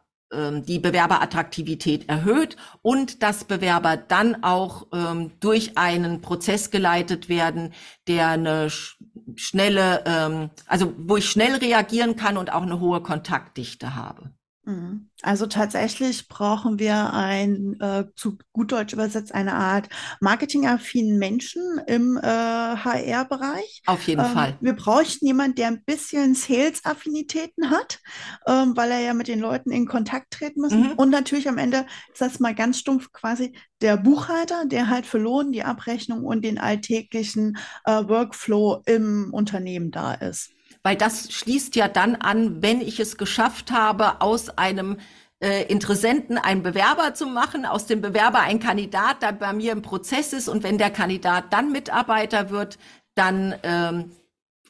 die 0.63 0.79
Bewerberattraktivität 0.79 2.07
erhöht 2.07 2.55
und 2.81 3.23
dass 3.23 3.45
Bewerber 3.45 3.97
dann 3.97 4.43
auch 4.43 4.87
ähm, 4.93 5.31
durch 5.39 5.77
einen 5.77 6.21
Prozess 6.21 6.69
geleitet 6.71 7.29
werden, 7.29 7.73
der 8.07 8.29
eine 8.29 8.69
sch 8.69 8.97
schnelle, 9.35 10.03
ähm, 10.05 10.49
also 10.65 10.93
wo 10.97 11.17
ich 11.17 11.29
schnell 11.29 11.55
reagieren 11.55 12.15
kann 12.15 12.37
und 12.37 12.51
auch 12.51 12.63
eine 12.63 12.79
hohe 12.79 13.01
Kontaktdichte 13.01 13.95
habe. 13.95 14.31
Mhm. 14.69 15.09
Also 15.23 15.47
tatsächlich 15.47 16.27
brauchen 16.27 16.77
wir 16.77 17.11
ein, 17.11 17.79
äh, 17.81 18.05
zu 18.15 18.37
gut 18.53 18.71
Deutsch 18.71 18.93
übersetzt, 18.93 19.33
eine 19.33 19.55
Art 19.55 19.89
marketingaffinen 20.21 21.17
Menschen 21.17 21.81
im 21.87 22.17
äh, 22.17 22.21
HR-Bereich. 22.21 23.81
Auf 23.87 24.03
jeden 24.07 24.23
ähm, 24.23 24.31
Fall. 24.31 24.57
Wir 24.61 24.73
bräuchten 24.73 25.25
jemanden, 25.25 25.55
der 25.55 25.67
ein 25.69 25.83
bisschen 25.83 26.35
Sales-Affinitäten 26.35 27.71
hat, 27.71 27.99
ähm, 28.45 28.77
weil 28.77 28.91
er 28.91 28.99
ja 28.99 29.13
mit 29.15 29.27
den 29.27 29.39
Leuten 29.39 29.71
in 29.71 29.87
Kontakt 29.87 30.31
treten 30.31 30.61
muss. 30.61 30.73
Mhm. 30.73 30.91
Und 30.97 31.09
natürlich 31.09 31.49
am 31.49 31.57
Ende 31.57 31.87
ist 32.11 32.21
das 32.21 32.39
mal 32.39 32.53
ganz 32.53 32.77
stumpf 32.77 33.11
quasi 33.11 33.57
der 33.81 33.97
Buchhalter, 33.97 34.65
der 34.65 34.87
halt 34.87 35.07
für 35.07 35.17
Lohn, 35.17 35.51
die 35.51 35.63
Abrechnung 35.63 36.23
und 36.23 36.45
den 36.45 36.59
alltäglichen 36.59 37.57
äh, 37.85 38.03
Workflow 38.07 38.83
im 38.85 39.33
Unternehmen 39.33 39.89
da 39.89 40.13
ist 40.13 40.51
weil 40.83 40.95
das 40.95 41.31
schließt 41.31 41.75
ja 41.75 41.87
dann 41.87 42.15
an, 42.15 42.61
wenn 42.61 42.81
ich 42.81 42.99
es 42.99 43.17
geschafft 43.17 43.71
habe, 43.71 44.21
aus 44.21 44.49
einem 44.57 44.97
äh, 45.41 45.63
Interessenten 45.65 46.37
einen 46.37 46.63
Bewerber 46.63 47.13
zu 47.13 47.25
machen, 47.25 47.65
aus 47.65 47.85
dem 47.85 48.01
Bewerber 48.01 48.39
ein 48.39 48.59
Kandidat, 48.59 49.21
der 49.21 49.33
bei 49.33 49.53
mir 49.53 49.71
im 49.71 49.81
Prozess 49.81 50.33
ist. 50.33 50.49
Und 50.49 50.63
wenn 50.63 50.77
der 50.77 50.89
Kandidat 50.89 51.53
dann 51.53 51.71
Mitarbeiter 51.71 52.49
wird, 52.49 52.77
dann 53.15 53.55
ähm, 53.63 54.11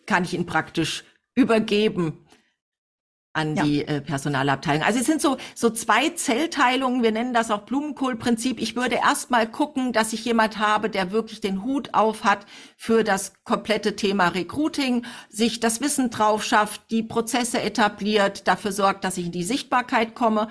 kann 0.05 0.23
ich 0.23 0.33
ihn 0.33 0.45
praktisch 0.45 1.03
übergeben 1.35 2.25
an 3.39 3.55
ja. 3.55 3.63
die 3.63 3.87
äh, 3.87 4.01
Personalabteilung. 4.01 4.83
Also 4.83 4.99
es 4.99 5.05
sind 5.05 5.21
so, 5.21 5.37
so 5.55 5.69
zwei 5.69 6.09
Zellteilungen, 6.09 7.01
wir 7.01 7.11
nennen 7.11 7.33
das 7.33 7.51
auch 7.51 7.61
Blumenkohlprinzip. 7.61 8.59
Ich 8.59 8.75
würde 8.75 8.95
erstmal 8.95 9.47
gucken, 9.47 9.93
dass 9.93 10.13
ich 10.13 10.25
jemand 10.25 10.59
habe, 10.59 10.89
der 10.89 11.11
wirklich 11.11 11.41
den 11.41 11.63
Hut 11.63 11.93
auf 11.93 12.23
hat 12.23 12.45
für 12.75 13.03
das 13.03 13.33
komplette 13.43 13.95
Thema 13.95 14.27
Recruiting, 14.29 15.05
sich 15.29 15.59
das 15.59 15.81
Wissen 15.81 16.09
drauf 16.09 16.43
schafft, 16.43 16.91
die 16.91 17.03
Prozesse 17.03 17.61
etabliert, 17.61 18.47
dafür 18.47 18.71
sorgt, 18.71 19.03
dass 19.03 19.17
ich 19.17 19.27
in 19.27 19.31
die 19.31 19.43
Sichtbarkeit 19.43 20.15
komme. 20.15 20.49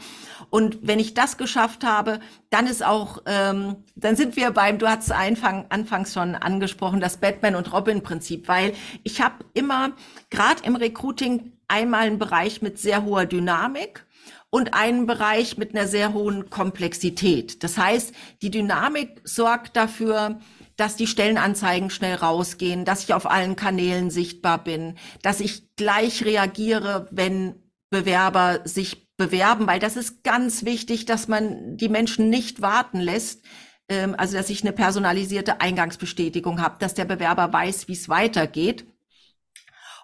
Und 0.50 0.78
wenn 0.82 0.98
ich 0.98 1.14
das 1.14 1.36
geschafft 1.36 1.84
habe, 1.84 2.20
dann 2.50 2.66
ist 2.66 2.84
auch, 2.84 3.18
ähm, 3.26 3.76
dann 3.96 4.16
sind 4.16 4.36
wir 4.36 4.50
beim, 4.50 4.78
du 4.78 4.88
hast 4.88 5.12
Anfang, 5.12 5.66
anfangs 5.68 6.14
schon 6.14 6.34
angesprochen, 6.34 7.00
das 7.00 7.18
Batman 7.18 7.54
und 7.54 7.72
Robin 7.72 8.02
Prinzip, 8.02 8.48
weil 8.48 8.72
ich 9.02 9.20
habe 9.20 9.44
immer, 9.52 9.90
gerade 10.30 10.62
im 10.64 10.76
Recruiting, 10.76 11.52
einmal 11.68 12.06
einen 12.06 12.18
Bereich 12.18 12.62
mit 12.62 12.78
sehr 12.78 13.04
hoher 13.04 13.26
Dynamik 13.26 14.04
und 14.50 14.74
einen 14.74 15.06
Bereich 15.06 15.58
mit 15.58 15.74
einer 15.74 15.86
sehr 15.86 16.12
hohen 16.12 16.50
Komplexität. 16.50 17.62
Das 17.62 17.76
heißt, 17.76 18.14
die 18.42 18.50
Dynamik 18.50 19.20
sorgt 19.24 19.76
dafür, 19.76 20.40
dass 20.76 20.96
die 20.96 21.06
Stellenanzeigen 21.06 21.90
schnell 21.90 22.14
rausgehen, 22.14 22.84
dass 22.84 23.04
ich 23.04 23.12
auf 23.12 23.30
allen 23.30 23.56
Kanälen 23.56 24.10
sichtbar 24.10 24.62
bin, 24.62 24.96
dass 25.22 25.40
ich 25.40 25.74
gleich 25.76 26.24
reagiere, 26.24 27.08
wenn 27.10 27.56
Bewerber 27.90 28.60
sich 28.64 29.08
bewerben, 29.16 29.66
weil 29.66 29.80
das 29.80 29.96
ist 29.96 30.22
ganz 30.22 30.64
wichtig, 30.64 31.04
dass 31.04 31.26
man 31.26 31.76
die 31.76 31.88
Menschen 31.88 32.30
nicht 32.30 32.62
warten 32.62 33.00
lässt. 33.00 33.42
Ähm, 33.88 34.14
also, 34.16 34.36
dass 34.36 34.50
ich 34.50 34.62
eine 34.62 34.72
personalisierte 34.72 35.60
Eingangsbestätigung 35.60 36.60
habe, 36.60 36.76
dass 36.78 36.94
der 36.94 37.06
Bewerber 37.06 37.52
weiß, 37.52 37.88
wie 37.88 37.94
es 37.94 38.08
weitergeht. 38.08 38.86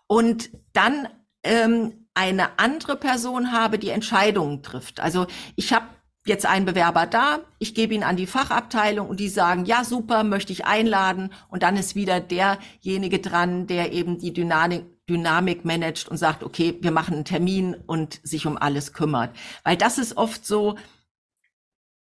Und 0.06 0.50
dann 0.72 1.08
ähm, 1.44 2.06
eine 2.14 2.58
andere 2.58 2.96
Person 2.96 3.52
habe, 3.52 3.78
die 3.78 3.90
Entscheidungen 3.90 4.62
trifft. 4.62 5.00
Also 5.00 5.26
ich 5.56 5.72
habe 5.72 5.86
jetzt 6.26 6.46
einen 6.46 6.64
Bewerber 6.64 7.06
da, 7.06 7.40
ich 7.58 7.74
gebe 7.74 7.94
ihn 7.94 8.02
an 8.02 8.16
die 8.16 8.26
Fachabteilung 8.26 9.08
und 9.08 9.20
die 9.20 9.28
sagen, 9.28 9.66
ja 9.66 9.84
super, 9.84 10.24
möchte 10.24 10.52
ich 10.52 10.64
einladen 10.64 11.30
und 11.48 11.62
dann 11.62 11.76
ist 11.76 11.94
wieder 11.94 12.20
derjenige 12.20 13.18
dran, 13.18 13.66
der 13.66 13.92
eben 13.92 14.18
die 14.18 14.32
Dynamik, 14.32 14.84
Dynamik 15.06 15.66
managt 15.66 16.08
und 16.08 16.16
sagt, 16.16 16.42
okay, 16.42 16.78
wir 16.80 16.92
machen 16.92 17.14
einen 17.14 17.24
Termin 17.26 17.74
und 17.86 18.20
sich 18.22 18.46
um 18.46 18.56
alles 18.56 18.94
kümmert. 18.94 19.36
Weil 19.64 19.76
das 19.76 19.98
ist 19.98 20.16
oft 20.16 20.46
so, 20.46 20.76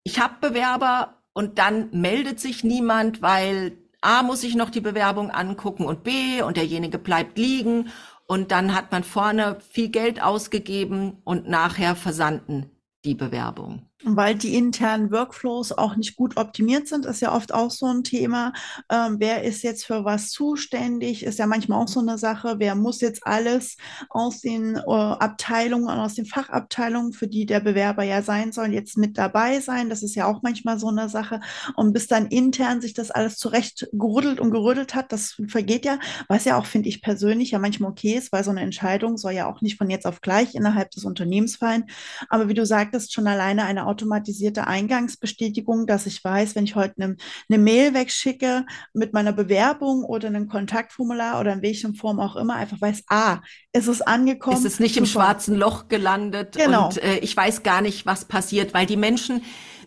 ich 0.03 0.19
habe 0.19 0.49
Bewerber 0.49 1.23
und 1.33 1.57
dann 1.57 1.89
meldet 1.91 2.39
sich 2.39 2.63
niemand, 2.63 3.23
weil 3.23 3.77
A 4.01 4.21
muss 4.21 4.43
ich 4.43 4.53
noch 4.53 4.69
die 4.69 4.81
Bewerbung 4.81 5.31
angucken 5.31 5.85
und 5.85 6.03
B 6.03 6.41
und 6.41 6.57
derjenige 6.57 6.99
bleibt 6.99 7.37
liegen 7.37 7.89
und 8.27 8.51
dann 8.51 8.73
hat 8.73 8.91
man 8.91 9.03
vorne 9.03 9.59
viel 9.59 9.89
Geld 9.89 10.21
ausgegeben 10.21 11.21
und 11.23 11.47
nachher 11.47 11.95
versandten 11.95 12.71
die 13.05 13.15
Bewerbung. 13.15 13.89
Weil 14.05 14.35
die 14.35 14.55
internen 14.55 15.11
Workflows 15.11 15.71
auch 15.71 15.95
nicht 15.95 16.15
gut 16.15 16.35
optimiert 16.35 16.87
sind, 16.87 17.05
ist 17.05 17.21
ja 17.21 17.33
oft 17.33 17.53
auch 17.53 17.71
so 17.71 17.85
ein 17.85 18.03
Thema. 18.03 18.51
Ähm, 18.89 19.15
wer 19.19 19.43
ist 19.43 19.63
jetzt 19.63 19.85
für 19.85 20.03
was 20.03 20.29
zuständig? 20.29 21.23
Ist 21.23 21.39
ja 21.39 21.47
manchmal 21.47 21.81
auch 21.81 21.87
so 21.87 22.01
eine 22.01 22.17
Sache. 22.17 22.55
Wer 22.57 22.75
muss 22.75 22.99
jetzt 22.99 23.25
alles 23.25 23.77
aus 24.09 24.41
den 24.41 24.75
äh, 24.75 24.81
Abteilungen 24.81 25.85
und 25.85 25.99
aus 25.99 26.15
den 26.15 26.25
Fachabteilungen, 26.25 27.13
für 27.13 27.27
die 27.27 27.45
der 27.45 27.61
Bewerber 27.61 28.03
ja 28.03 28.21
sein 28.21 28.51
soll, 28.51 28.73
jetzt 28.73 28.97
mit 28.97 29.17
dabei 29.17 29.61
sein? 29.61 29.89
Das 29.89 30.03
ist 30.03 30.15
ja 30.15 30.25
auch 30.25 30.41
manchmal 30.41 30.79
so 30.79 30.89
eine 30.89 31.07
Sache. 31.07 31.39
Und 31.75 31.93
bis 31.93 32.07
dann 32.07 32.27
intern 32.27 32.81
sich 32.81 32.93
das 32.93 33.09
alles 33.09 33.37
zurecht 33.37 33.87
gerüttelt 33.93 34.39
und 34.41 34.51
gerüttelt 34.51 34.95
hat, 34.95 35.11
das 35.13 35.37
vergeht 35.47 35.85
ja, 35.85 35.99
was 36.27 36.45
ja 36.45 36.57
auch, 36.57 36.65
finde 36.65 36.89
ich 36.89 37.01
persönlich, 37.01 37.51
ja 37.51 37.59
manchmal 37.59 37.91
okay 37.91 38.15
ist, 38.15 38.31
weil 38.33 38.43
so 38.43 38.51
eine 38.51 38.61
Entscheidung 38.61 39.17
soll 39.17 39.33
ja 39.33 39.49
auch 39.49 39.61
nicht 39.61 39.77
von 39.77 39.89
jetzt 39.89 40.05
auf 40.05 40.21
gleich 40.21 40.55
innerhalb 40.55 40.91
des 40.91 41.05
Unternehmens 41.05 41.55
fallen. 41.55 41.85
Aber 42.29 42.49
wie 42.49 42.53
du 42.53 42.65
sagtest, 42.65 43.13
schon 43.13 43.27
alleine 43.27 43.63
eine 43.63 43.92
automatisierte 43.93 44.65
Eingangsbestätigung, 44.65 45.85
dass 45.85 46.07
ich 46.07 46.23
weiß, 46.23 46.55
wenn 46.55 46.63
ich 46.63 46.75
heute 46.75 46.95
eine, 46.97 47.15
eine 47.47 47.59
Mail 47.59 47.93
wegschicke 47.93 48.65
mit 48.93 49.13
meiner 49.13 49.33
Bewerbung 49.33 50.03
oder 50.03 50.27
einem 50.27 50.47
Kontaktformular 50.47 51.39
oder 51.39 51.53
in 51.53 51.61
welcher 51.61 51.93
Form 51.93 52.19
auch 52.19 52.35
immer, 52.35 52.55
einfach 52.55 52.81
weiß, 52.81 53.03
ah, 53.07 53.39
ist 53.71 53.87
es 53.87 54.01
angekommen. 54.01 54.57
Ist 54.57 54.65
es 54.65 54.79
nicht 54.79 54.95
Super. 54.95 55.05
im 55.05 55.11
schwarzen 55.11 55.55
Loch 55.55 55.87
gelandet 55.89 56.55
genau. 56.57 56.87
und 56.87 56.97
äh, 57.03 57.17
ich 57.19 57.37
weiß 57.37 57.61
gar 57.61 57.81
nicht, 57.81 58.05
was 58.05 58.25
passiert, 58.25 58.73
weil 58.73 58.87
die 58.87 58.97
Menschen 58.97 59.43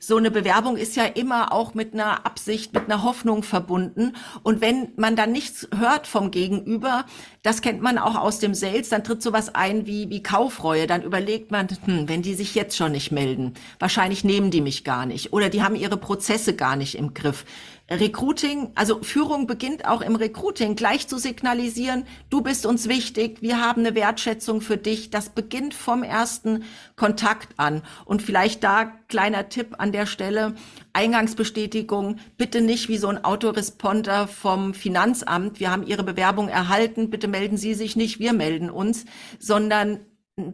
so 0.06 0.16
eine 0.16 0.30
Bewerbung 0.30 0.76
ist 0.76 0.94
ja 0.94 1.04
immer 1.04 1.52
auch 1.52 1.74
mit 1.74 1.92
einer 1.92 2.24
Absicht, 2.24 2.72
mit 2.72 2.84
einer 2.84 3.02
Hoffnung 3.02 3.42
verbunden. 3.42 4.12
Und 4.44 4.60
wenn 4.60 4.92
man 4.96 5.16
dann 5.16 5.32
nichts 5.32 5.66
hört 5.76 6.06
vom 6.06 6.30
Gegenüber, 6.30 7.06
das 7.42 7.60
kennt 7.60 7.82
man 7.82 7.98
auch 7.98 8.14
aus 8.14 8.38
dem 8.38 8.54
Sales, 8.54 8.88
dann 8.88 9.02
tritt 9.02 9.20
sowas 9.20 9.54
ein 9.54 9.86
wie, 9.86 10.08
wie 10.08 10.22
Kaufreue. 10.22 10.86
Dann 10.86 11.02
überlegt 11.02 11.50
man, 11.50 11.66
hm, 11.84 12.08
wenn 12.08 12.22
die 12.22 12.34
sich 12.34 12.54
jetzt 12.54 12.76
schon 12.76 12.92
nicht 12.92 13.10
melden, 13.10 13.54
wahrscheinlich 13.80 14.22
nehmen 14.22 14.52
die 14.52 14.60
mich 14.60 14.84
gar 14.84 15.06
nicht 15.06 15.32
oder 15.32 15.48
die 15.48 15.64
haben 15.64 15.74
ihre 15.74 15.96
Prozesse 15.96 16.54
gar 16.54 16.76
nicht 16.76 16.94
im 16.94 17.12
Griff. 17.12 17.44
Recruiting, 17.88 18.72
also 18.74 19.00
Führung 19.02 19.46
beginnt 19.46 19.84
auch 19.84 20.00
im 20.00 20.16
Recruiting, 20.16 20.74
gleich 20.74 21.06
zu 21.06 21.18
signalisieren, 21.18 22.04
du 22.30 22.40
bist 22.40 22.66
uns 22.66 22.88
wichtig, 22.88 23.42
wir 23.42 23.60
haben 23.60 23.86
eine 23.86 23.94
Wertschätzung 23.94 24.60
für 24.60 24.76
dich. 24.76 25.10
Das 25.10 25.28
beginnt 25.28 25.72
vom 25.72 26.02
ersten 26.02 26.64
Kontakt 26.96 27.58
an. 27.58 27.82
Und 28.04 28.22
vielleicht 28.22 28.64
da 28.64 28.86
kleiner 29.06 29.48
Tipp 29.48 29.76
an 29.78 29.92
der 29.92 30.06
Stelle, 30.06 30.56
Eingangsbestätigung, 30.94 32.16
bitte 32.36 32.60
nicht 32.60 32.88
wie 32.88 32.98
so 32.98 33.06
ein 33.06 33.22
Autoresponder 33.22 34.26
vom 34.26 34.74
Finanzamt, 34.74 35.60
wir 35.60 35.70
haben 35.70 35.86
Ihre 35.86 36.02
Bewerbung 36.02 36.48
erhalten, 36.48 37.10
bitte 37.10 37.28
melden 37.28 37.56
Sie 37.56 37.74
sich 37.74 37.94
nicht, 37.94 38.18
wir 38.18 38.32
melden 38.32 38.68
uns, 38.68 39.04
sondern 39.38 40.00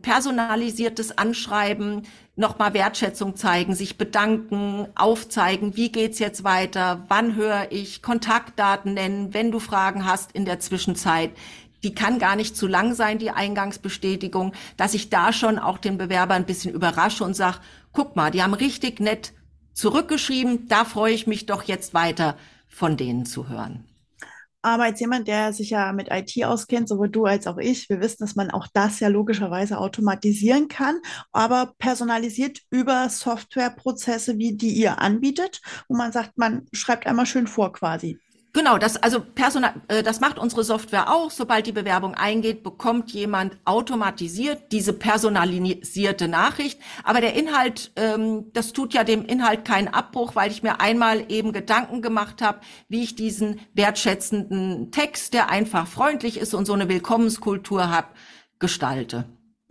personalisiertes 0.00 1.18
Anschreiben, 1.18 2.02
nochmal 2.36 2.72
Wertschätzung 2.72 3.34
zeigen, 3.34 3.74
sich 3.74 3.98
bedanken, 3.98 4.86
aufzeigen, 4.94 5.76
wie 5.76 5.90
geht's 5.90 6.20
jetzt 6.20 6.44
weiter, 6.44 7.04
wann 7.08 7.34
höre 7.34 7.66
ich, 7.70 8.00
Kontaktdaten 8.00 8.94
nennen, 8.94 9.34
wenn 9.34 9.50
du 9.50 9.58
Fragen 9.58 10.06
hast 10.06 10.32
in 10.32 10.44
der 10.44 10.60
Zwischenzeit. 10.60 11.32
Die 11.82 11.96
kann 11.96 12.20
gar 12.20 12.36
nicht 12.36 12.56
zu 12.56 12.68
lang 12.68 12.94
sein, 12.94 13.18
die 13.18 13.32
Eingangsbestätigung, 13.32 14.52
dass 14.76 14.94
ich 14.94 15.10
da 15.10 15.32
schon 15.32 15.58
auch 15.58 15.78
den 15.78 15.98
Bewerber 15.98 16.34
ein 16.34 16.46
bisschen 16.46 16.72
überrasche 16.72 17.24
und 17.24 17.34
sage, 17.34 17.58
guck 17.92 18.14
mal, 18.14 18.30
die 18.30 18.42
haben 18.42 18.54
richtig 18.54 19.00
nett 19.00 19.32
zurückgeschrieben, 19.72 20.68
da 20.68 20.84
freue 20.84 21.12
ich 21.12 21.26
mich 21.26 21.46
doch 21.46 21.64
jetzt 21.64 21.92
weiter 21.92 22.36
von 22.68 22.96
denen 22.96 23.26
zu 23.26 23.48
hören. 23.48 23.84
Aber 24.62 24.84
als 24.84 25.00
jemand, 25.00 25.28
der 25.28 25.52
sich 25.52 25.70
ja 25.70 25.92
mit 25.92 26.08
IT 26.10 26.44
auskennt, 26.44 26.88
sowohl 26.88 27.08
du 27.08 27.24
als 27.24 27.46
auch 27.46 27.58
ich, 27.58 27.88
wir 27.88 28.00
wissen, 28.00 28.18
dass 28.20 28.36
man 28.36 28.50
auch 28.50 28.68
das 28.72 29.00
ja 29.00 29.08
logischerweise 29.08 29.78
automatisieren 29.78 30.68
kann, 30.68 31.00
aber 31.32 31.74
personalisiert 31.78 32.60
über 32.70 33.08
Softwareprozesse, 33.08 34.38
wie 34.38 34.56
die 34.56 34.70
ihr 34.70 35.00
anbietet, 35.00 35.60
wo 35.88 35.96
man 35.96 36.12
sagt, 36.12 36.38
man 36.38 36.66
schreibt 36.72 37.06
einmal 37.06 37.26
schön 37.26 37.46
vor 37.46 37.72
quasi. 37.72 38.18
Genau, 38.54 38.76
das 38.76 38.98
also 38.98 39.20
Personal, 39.20 39.72
äh, 39.88 40.02
das 40.02 40.20
macht 40.20 40.38
unsere 40.38 40.62
Software 40.62 41.10
auch. 41.10 41.30
Sobald 41.30 41.66
die 41.66 41.72
Bewerbung 41.72 42.14
eingeht, 42.14 42.62
bekommt 42.62 43.10
jemand 43.10 43.56
automatisiert 43.64 44.72
diese 44.72 44.92
personalisierte 44.92 46.28
Nachricht. 46.28 46.78
Aber 47.02 47.22
der 47.22 47.34
Inhalt, 47.34 47.92
ähm, 47.96 48.52
das 48.52 48.74
tut 48.74 48.92
ja 48.92 49.04
dem 49.04 49.24
Inhalt 49.24 49.64
keinen 49.64 49.88
Abbruch, 49.88 50.34
weil 50.34 50.50
ich 50.50 50.62
mir 50.62 50.80
einmal 50.80 51.32
eben 51.32 51.54
Gedanken 51.54 52.02
gemacht 52.02 52.42
habe, 52.42 52.60
wie 52.88 53.02
ich 53.02 53.14
diesen 53.14 53.58
wertschätzenden 53.72 54.90
Text, 54.90 55.32
der 55.32 55.48
einfach 55.48 55.86
freundlich 55.86 56.36
ist 56.36 56.52
und 56.52 56.66
so 56.66 56.74
eine 56.74 56.90
Willkommenskultur 56.90 57.88
hat, 57.88 58.08
gestalte. 58.58 59.24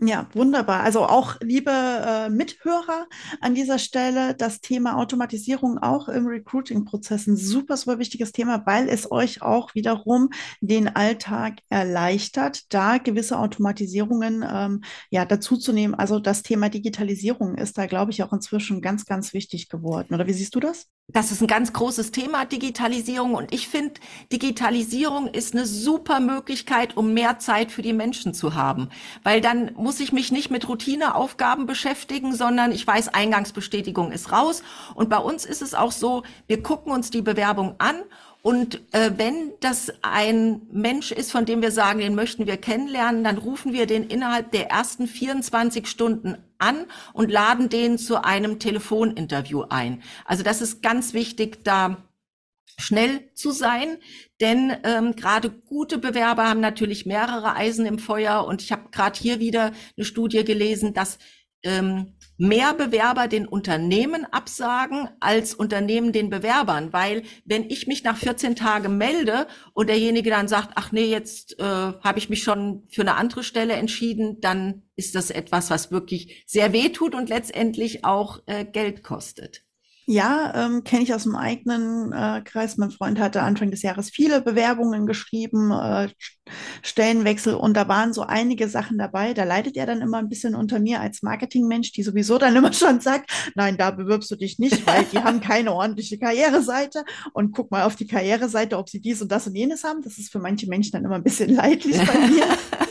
Ja, 0.03 0.27
wunderbar. 0.33 0.81
Also 0.81 1.05
auch 1.05 1.35
liebe 1.41 1.69
äh, 1.69 2.29
Mithörer 2.31 3.07
an 3.39 3.53
dieser 3.53 3.77
Stelle, 3.77 4.33
das 4.33 4.59
Thema 4.59 4.97
Automatisierung 4.97 5.77
auch 5.77 6.09
im 6.09 6.25
Recruiting-Prozess 6.25 7.27
ein 7.27 7.37
super, 7.37 7.77
super 7.77 7.99
wichtiges 7.99 8.31
Thema, 8.31 8.65
weil 8.65 8.89
es 8.89 9.11
euch 9.11 9.43
auch 9.43 9.75
wiederum 9.75 10.31
den 10.59 10.87
Alltag 10.87 11.59
erleichtert, 11.69 12.73
da 12.73 12.97
gewisse 12.97 13.37
Automatisierungen 13.37 14.43
ähm, 14.51 14.81
ja 15.11 15.23
dazuzunehmen. 15.25 15.93
Also 15.93 16.17
das 16.19 16.41
Thema 16.41 16.69
Digitalisierung 16.69 17.53
ist 17.55 17.77
da, 17.77 17.85
glaube 17.85 18.09
ich, 18.09 18.23
auch 18.23 18.33
inzwischen 18.33 18.81
ganz, 18.81 19.05
ganz 19.05 19.33
wichtig 19.33 19.69
geworden. 19.69 20.15
Oder 20.15 20.25
wie 20.25 20.33
siehst 20.33 20.55
du 20.55 20.59
das? 20.59 20.87
Das 21.13 21.31
ist 21.31 21.41
ein 21.41 21.47
ganz 21.47 21.73
großes 21.73 22.11
Thema, 22.11 22.45
Digitalisierung. 22.45 23.33
Und 23.33 23.53
ich 23.53 23.67
finde, 23.67 23.95
Digitalisierung 24.31 25.27
ist 25.27 25.53
eine 25.53 25.65
super 25.65 26.19
Möglichkeit, 26.19 26.95
um 26.95 27.13
mehr 27.13 27.39
Zeit 27.39 27.71
für 27.71 27.81
die 27.81 27.93
Menschen 27.93 28.33
zu 28.33 28.55
haben. 28.55 28.89
Weil 29.23 29.41
dann 29.41 29.71
muss 29.75 29.99
ich 29.99 30.13
mich 30.13 30.31
nicht 30.31 30.51
mit 30.51 30.67
Routineaufgaben 30.69 31.65
beschäftigen, 31.65 32.33
sondern 32.33 32.71
ich 32.71 32.85
weiß, 32.87 33.09
Eingangsbestätigung 33.09 34.11
ist 34.11 34.31
raus. 34.31 34.63
Und 34.95 35.09
bei 35.09 35.17
uns 35.17 35.45
ist 35.45 35.61
es 35.61 35.73
auch 35.73 35.91
so, 35.91 36.23
wir 36.47 36.63
gucken 36.63 36.91
uns 36.93 37.09
die 37.09 37.21
Bewerbung 37.21 37.75
an 37.79 37.95
und 38.41 38.81
äh, 38.91 39.11
wenn 39.17 39.53
das 39.59 39.93
ein 40.01 40.61
Mensch 40.71 41.11
ist, 41.11 41.31
von 41.31 41.45
dem 41.45 41.61
wir 41.61 41.71
sagen, 41.71 41.99
den 41.99 42.15
möchten 42.15 42.47
wir 42.47 42.57
kennenlernen, 42.57 43.23
dann 43.23 43.37
rufen 43.37 43.71
wir 43.71 43.85
den 43.85 44.07
innerhalb 44.07 44.51
der 44.51 44.71
ersten 44.71 45.07
24 45.07 45.87
Stunden 45.87 46.37
an 46.57 46.87
und 47.13 47.31
laden 47.31 47.69
den 47.69 47.99
zu 47.99 48.23
einem 48.23 48.57
Telefoninterview 48.57 49.65
ein. 49.69 50.01
Also 50.25 50.41
das 50.43 50.61
ist 50.61 50.81
ganz 50.81 51.13
wichtig, 51.13 51.63
da 51.63 51.97
schnell 52.79 53.31
zu 53.35 53.51
sein, 53.51 53.97
denn 54.39 54.75
ähm, 54.85 55.15
gerade 55.15 55.51
gute 55.51 55.99
Bewerber 55.99 56.49
haben 56.49 56.61
natürlich 56.61 57.05
mehrere 57.05 57.55
Eisen 57.55 57.85
im 57.85 57.99
Feuer 57.99 58.45
und 58.45 58.63
ich 58.63 58.71
habe 58.71 58.89
gerade 58.89 59.19
hier 59.19 59.39
wieder 59.39 59.71
eine 59.95 60.05
Studie 60.05 60.43
gelesen, 60.43 60.95
dass 60.95 61.19
ähm, 61.61 62.15
mehr 62.41 62.73
Bewerber 62.73 63.27
den 63.27 63.47
Unternehmen 63.47 64.25
absagen 64.25 65.07
als 65.19 65.53
Unternehmen 65.53 66.11
den 66.11 66.31
Bewerbern, 66.31 66.91
weil 66.91 67.21
wenn 67.45 67.69
ich 67.69 67.85
mich 67.85 68.03
nach 68.03 68.17
14 68.17 68.55
Tagen 68.55 68.97
melde 68.97 69.45
und 69.73 69.89
derjenige 69.89 70.31
dann 70.31 70.47
sagt, 70.47 70.71
ach 70.73 70.91
nee, 70.91 71.05
jetzt 71.05 71.59
äh, 71.59 71.63
habe 71.63 72.17
ich 72.17 72.31
mich 72.31 72.41
schon 72.41 72.87
für 72.89 73.01
eine 73.01 73.13
andere 73.13 73.43
Stelle 73.43 73.73
entschieden, 73.73 74.41
dann 74.41 74.81
ist 74.95 75.13
das 75.13 75.29
etwas, 75.29 75.69
was 75.69 75.91
wirklich 75.91 76.43
sehr 76.47 76.73
weh 76.73 76.89
tut 76.89 77.13
und 77.13 77.29
letztendlich 77.29 78.05
auch 78.05 78.39
äh, 78.47 78.65
Geld 78.65 79.03
kostet. 79.03 79.63
Ja, 80.07 80.51
ähm, 80.55 80.83
kenne 80.83 81.03
ich 81.03 81.13
aus 81.13 81.23
dem 81.23 81.35
eigenen 81.35 82.11
äh, 82.11 82.41
Kreis. 82.43 82.77
Mein 82.77 82.91
Freund 82.91 83.19
hatte 83.19 83.43
Anfang 83.43 83.69
des 83.69 83.83
Jahres 83.83 84.09
viele 84.09 84.41
Bewerbungen 84.41 85.05
geschrieben, 85.05 85.71
äh, 85.71 86.09
Stellenwechsel 86.81 87.53
und 87.53 87.77
da 87.77 87.87
waren 87.87 88.11
so 88.11 88.23
einige 88.23 88.67
Sachen 88.67 88.97
dabei. 88.97 89.33
Da 89.33 89.43
leidet 89.43 89.77
er 89.77 89.85
dann 89.85 90.01
immer 90.01 90.17
ein 90.17 90.27
bisschen 90.27 90.55
unter 90.55 90.79
mir 90.79 91.01
als 91.01 91.21
Marketingmensch, 91.21 91.91
die 91.91 92.03
sowieso 92.03 92.39
dann 92.39 92.55
immer 92.55 92.73
schon 92.73 92.99
sagt, 92.99 93.31
nein, 93.55 93.77
da 93.77 93.91
bewirbst 93.91 94.31
du 94.31 94.35
dich 94.35 94.57
nicht, 94.57 94.85
weil 94.87 95.05
die 95.05 95.19
haben 95.19 95.39
keine 95.39 95.71
ordentliche 95.71 96.17
Karriereseite 96.17 97.05
und 97.33 97.53
guck 97.53 97.69
mal 97.69 97.83
auf 97.83 97.95
die 97.95 98.07
Karriereseite, 98.07 98.77
ob 98.77 98.89
sie 98.89 99.01
dies 99.01 99.21
und 99.21 99.31
das 99.31 99.47
und 99.47 99.55
jenes 99.55 99.83
haben. 99.83 100.01
Das 100.01 100.17
ist 100.17 100.31
für 100.31 100.39
manche 100.39 100.67
Menschen 100.67 100.93
dann 100.93 101.05
immer 101.05 101.15
ein 101.15 101.23
bisschen 101.23 101.53
leidlich 101.53 101.97
bei 101.97 102.27
mir. 102.27 102.45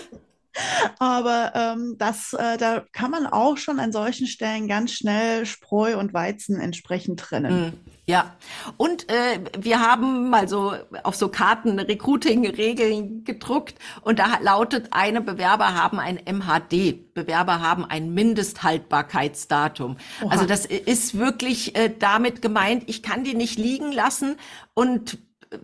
Aber 1.03 1.53
ähm, 1.55 1.97
das, 1.97 2.35
äh, 2.35 2.59
da 2.59 2.85
kann 2.93 3.11
man 3.11 3.27
auch 3.27 3.57
schon 3.57 3.81
an 3.81 3.91
solchen 3.91 4.27
Stellen 4.27 4.69
ganz 4.69 4.93
schnell 4.93 5.47
Spreu 5.47 5.99
und 5.99 6.13
Weizen 6.13 6.61
entsprechend 6.61 7.19
trennen. 7.19 7.69
Mm, 7.69 7.73
ja, 8.05 8.37
und 8.77 9.09
äh, 9.09 9.41
wir 9.59 9.81
haben 9.81 10.29
mal 10.29 10.47
so 10.47 10.75
auf 11.03 11.17
so 11.17 11.31
Karten 11.31 11.79
Recruiting-Regeln 11.79 13.25
gedruckt 13.25 13.77
und 14.03 14.19
da 14.19 14.41
lautet, 14.43 14.89
eine 14.91 15.23
Bewerber 15.23 15.75
haben 15.75 15.99
ein 15.99 16.17
MHD, 16.17 17.15
Bewerber 17.15 17.61
haben 17.61 17.87
ein 17.87 18.13
Mindesthaltbarkeitsdatum. 18.13 19.97
Oha. 20.23 20.31
Also 20.31 20.45
das 20.45 20.67
ist 20.67 21.17
wirklich 21.17 21.77
äh, 21.77 21.91
damit 21.99 22.43
gemeint, 22.43 22.83
ich 22.89 23.03
kann 23.03 23.25
die 23.25 23.35
nicht 23.35 23.59
liegen 23.59 23.91
lassen 23.91 24.37
und 24.75 25.17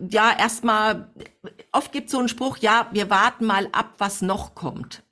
ja, 0.09 0.35
erstmal, 0.35 1.11
oft 1.71 1.91
gibt 1.91 2.07
es 2.07 2.11
so 2.11 2.17
einen 2.17 2.27
Spruch, 2.27 2.57
ja, 2.57 2.87
wir 2.91 3.11
warten 3.11 3.45
mal 3.45 3.69
ab, 3.71 3.93
was 3.99 4.23
noch 4.23 4.55
kommt. 4.55 5.03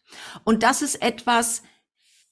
Und 0.44 0.64
das 0.64 0.82
ist 0.82 1.02
etwas, 1.02 1.64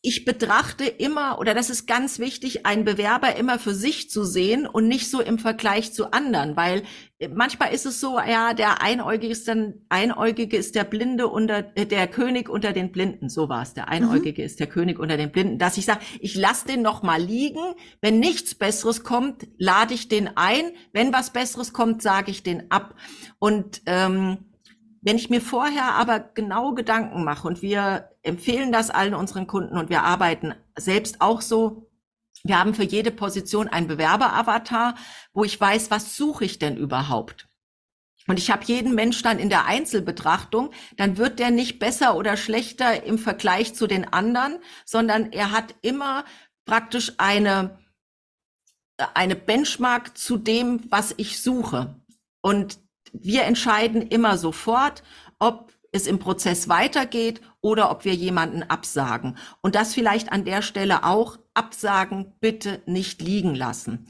ich 0.06 0.26
betrachte 0.26 0.84
immer, 0.84 1.40
oder 1.40 1.54
das 1.54 1.70
ist 1.70 1.88
ganz 1.88 2.20
wichtig, 2.20 2.66
einen 2.66 2.84
Bewerber 2.84 3.38
immer 3.38 3.58
für 3.58 3.74
sich 3.74 4.10
zu 4.10 4.26
sehen 4.26 4.68
und 4.68 4.90
nicht 4.90 5.10
so 5.10 5.22
im 5.22 5.40
Vergleich 5.40 5.94
zu 5.94 6.12
anderen, 6.12 6.58
weil 6.58 6.84
äh, 7.20 7.30
manchmal 7.30 7.74
ist 7.74 7.86
es 7.86 8.02
so, 8.02 8.20
ja, 8.20 8.54
der 8.54 8.82
Einäugige 8.82 9.32
ist 9.32 9.48
dann, 9.48 9.76
Einäugige 9.88 10.58
ist 10.58 10.76
der 10.76 10.84
Blinde 10.84 11.30
unter, 11.30 11.72
äh, 11.76 11.86
der 11.86 12.08
König 12.08 12.50
unter 12.50 12.74
den 12.74 12.92
Blinden, 12.92 13.30
so 13.30 13.48
war 13.48 13.62
es, 13.62 13.76
der 13.76 13.88
Einäugige 13.88 14.42
mhm. 14.42 14.46
ist 14.46 14.60
der 14.60 14.68
König 14.68 15.00
unter 15.00 15.16
den 15.16 15.32
Blinden, 15.32 15.58
dass 15.58 15.78
ich 15.78 15.86
sage, 15.86 16.02
ich 16.20 16.36
lasse 16.36 16.68
den 16.68 16.82
noch 16.82 17.02
mal 17.02 17.22
liegen, 17.22 17.64
wenn 18.02 18.20
nichts 18.20 18.56
Besseres 18.56 19.06
kommt, 19.06 19.48
lade 19.58 19.94
ich 19.94 20.10
den 20.10 20.36
ein, 20.36 20.66
wenn 20.92 21.14
was 21.14 21.32
Besseres 21.32 21.72
kommt, 21.72 22.02
sage 22.02 22.30
ich 22.30 22.44
den 22.44 22.70
ab. 22.72 22.96
Und 23.40 23.82
ähm, 23.86 24.40
wenn 25.04 25.18
ich 25.18 25.30
mir 25.30 25.42
vorher 25.42 25.96
aber 25.96 26.20
genau 26.20 26.74
Gedanken 26.74 27.24
mache 27.24 27.48
und 27.48 27.62
wir 27.62 28.10
empfehlen 28.24 28.72
das 28.72 28.90
allen 28.90 29.14
unseren 29.14 29.48
Kunden 29.48 29.78
und 29.78 29.90
wir 29.90 30.04
arbeiten 30.04 30.56
selbst 30.78 31.20
auch 31.20 31.42
so, 31.42 31.90
wir 32.44 32.58
haben 32.58 32.74
für 32.74 32.84
jede 32.84 33.12
Position 33.12 33.68
einen 33.68 33.88
Bewerberavatar, 33.88 34.96
wo 35.34 35.44
ich 35.44 35.60
weiß, 35.60 35.92
was 35.92 36.16
suche 36.16 36.46
ich 36.46 36.58
denn 36.58 36.78
überhaupt? 36.78 37.48
Und 38.28 38.40
ich 38.40 38.50
habe 38.50 38.64
jeden 38.64 38.96
Mensch 38.96 39.22
dann 39.22 39.40
in 39.40 39.50
der 39.50 39.66
Einzelbetrachtung, 39.66 40.72
dann 40.96 41.18
wird 41.18 41.40
der 41.40 41.52
nicht 41.52 41.80
besser 41.80 42.16
oder 42.16 42.38
schlechter 42.38 43.04
im 43.04 43.18
Vergleich 43.18 43.76
zu 43.76 43.88
den 43.88 44.12
anderen, 44.12 44.60
sondern 44.86 45.34
er 45.34 45.52
hat 45.52 45.76
immer 45.82 46.24
praktisch 46.66 47.14
eine, 47.18 47.80
eine 49.14 49.36
Benchmark 49.36 50.18
zu 50.18 50.38
dem, 50.38 50.90
was 50.90 51.14
ich 51.18 51.42
suche. 51.42 52.02
Und 52.42 52.80
wir 53.14 53.44
entscheiden 53.44 54.02
immer 54.02 54.38
sofort, 54.38 55.04
ob 55.40 55.72
es 55.92 56.08
im 56.08 56.20
Prozess 56.20 56.68
weitergeht 56.68 57.42
oder 57.62 57.92
ob 57.92 58.04
wir 58.04 58.16
jemanden 58.16 58.64
absagen. 58.64 59.38
Und 59.62 59.76
das 59.76 59.94
vielleicht 59.94 60.32
an 60.32 60.44
der 60.44 60.62
Stelle 60.62 61.06
auch 61.06 61.38
absagen, 61.54 62.34
bitte 62.40 62.82
nicht 62.86 63.22
liegen 63.22 63.56
lassen. 63.56 64.08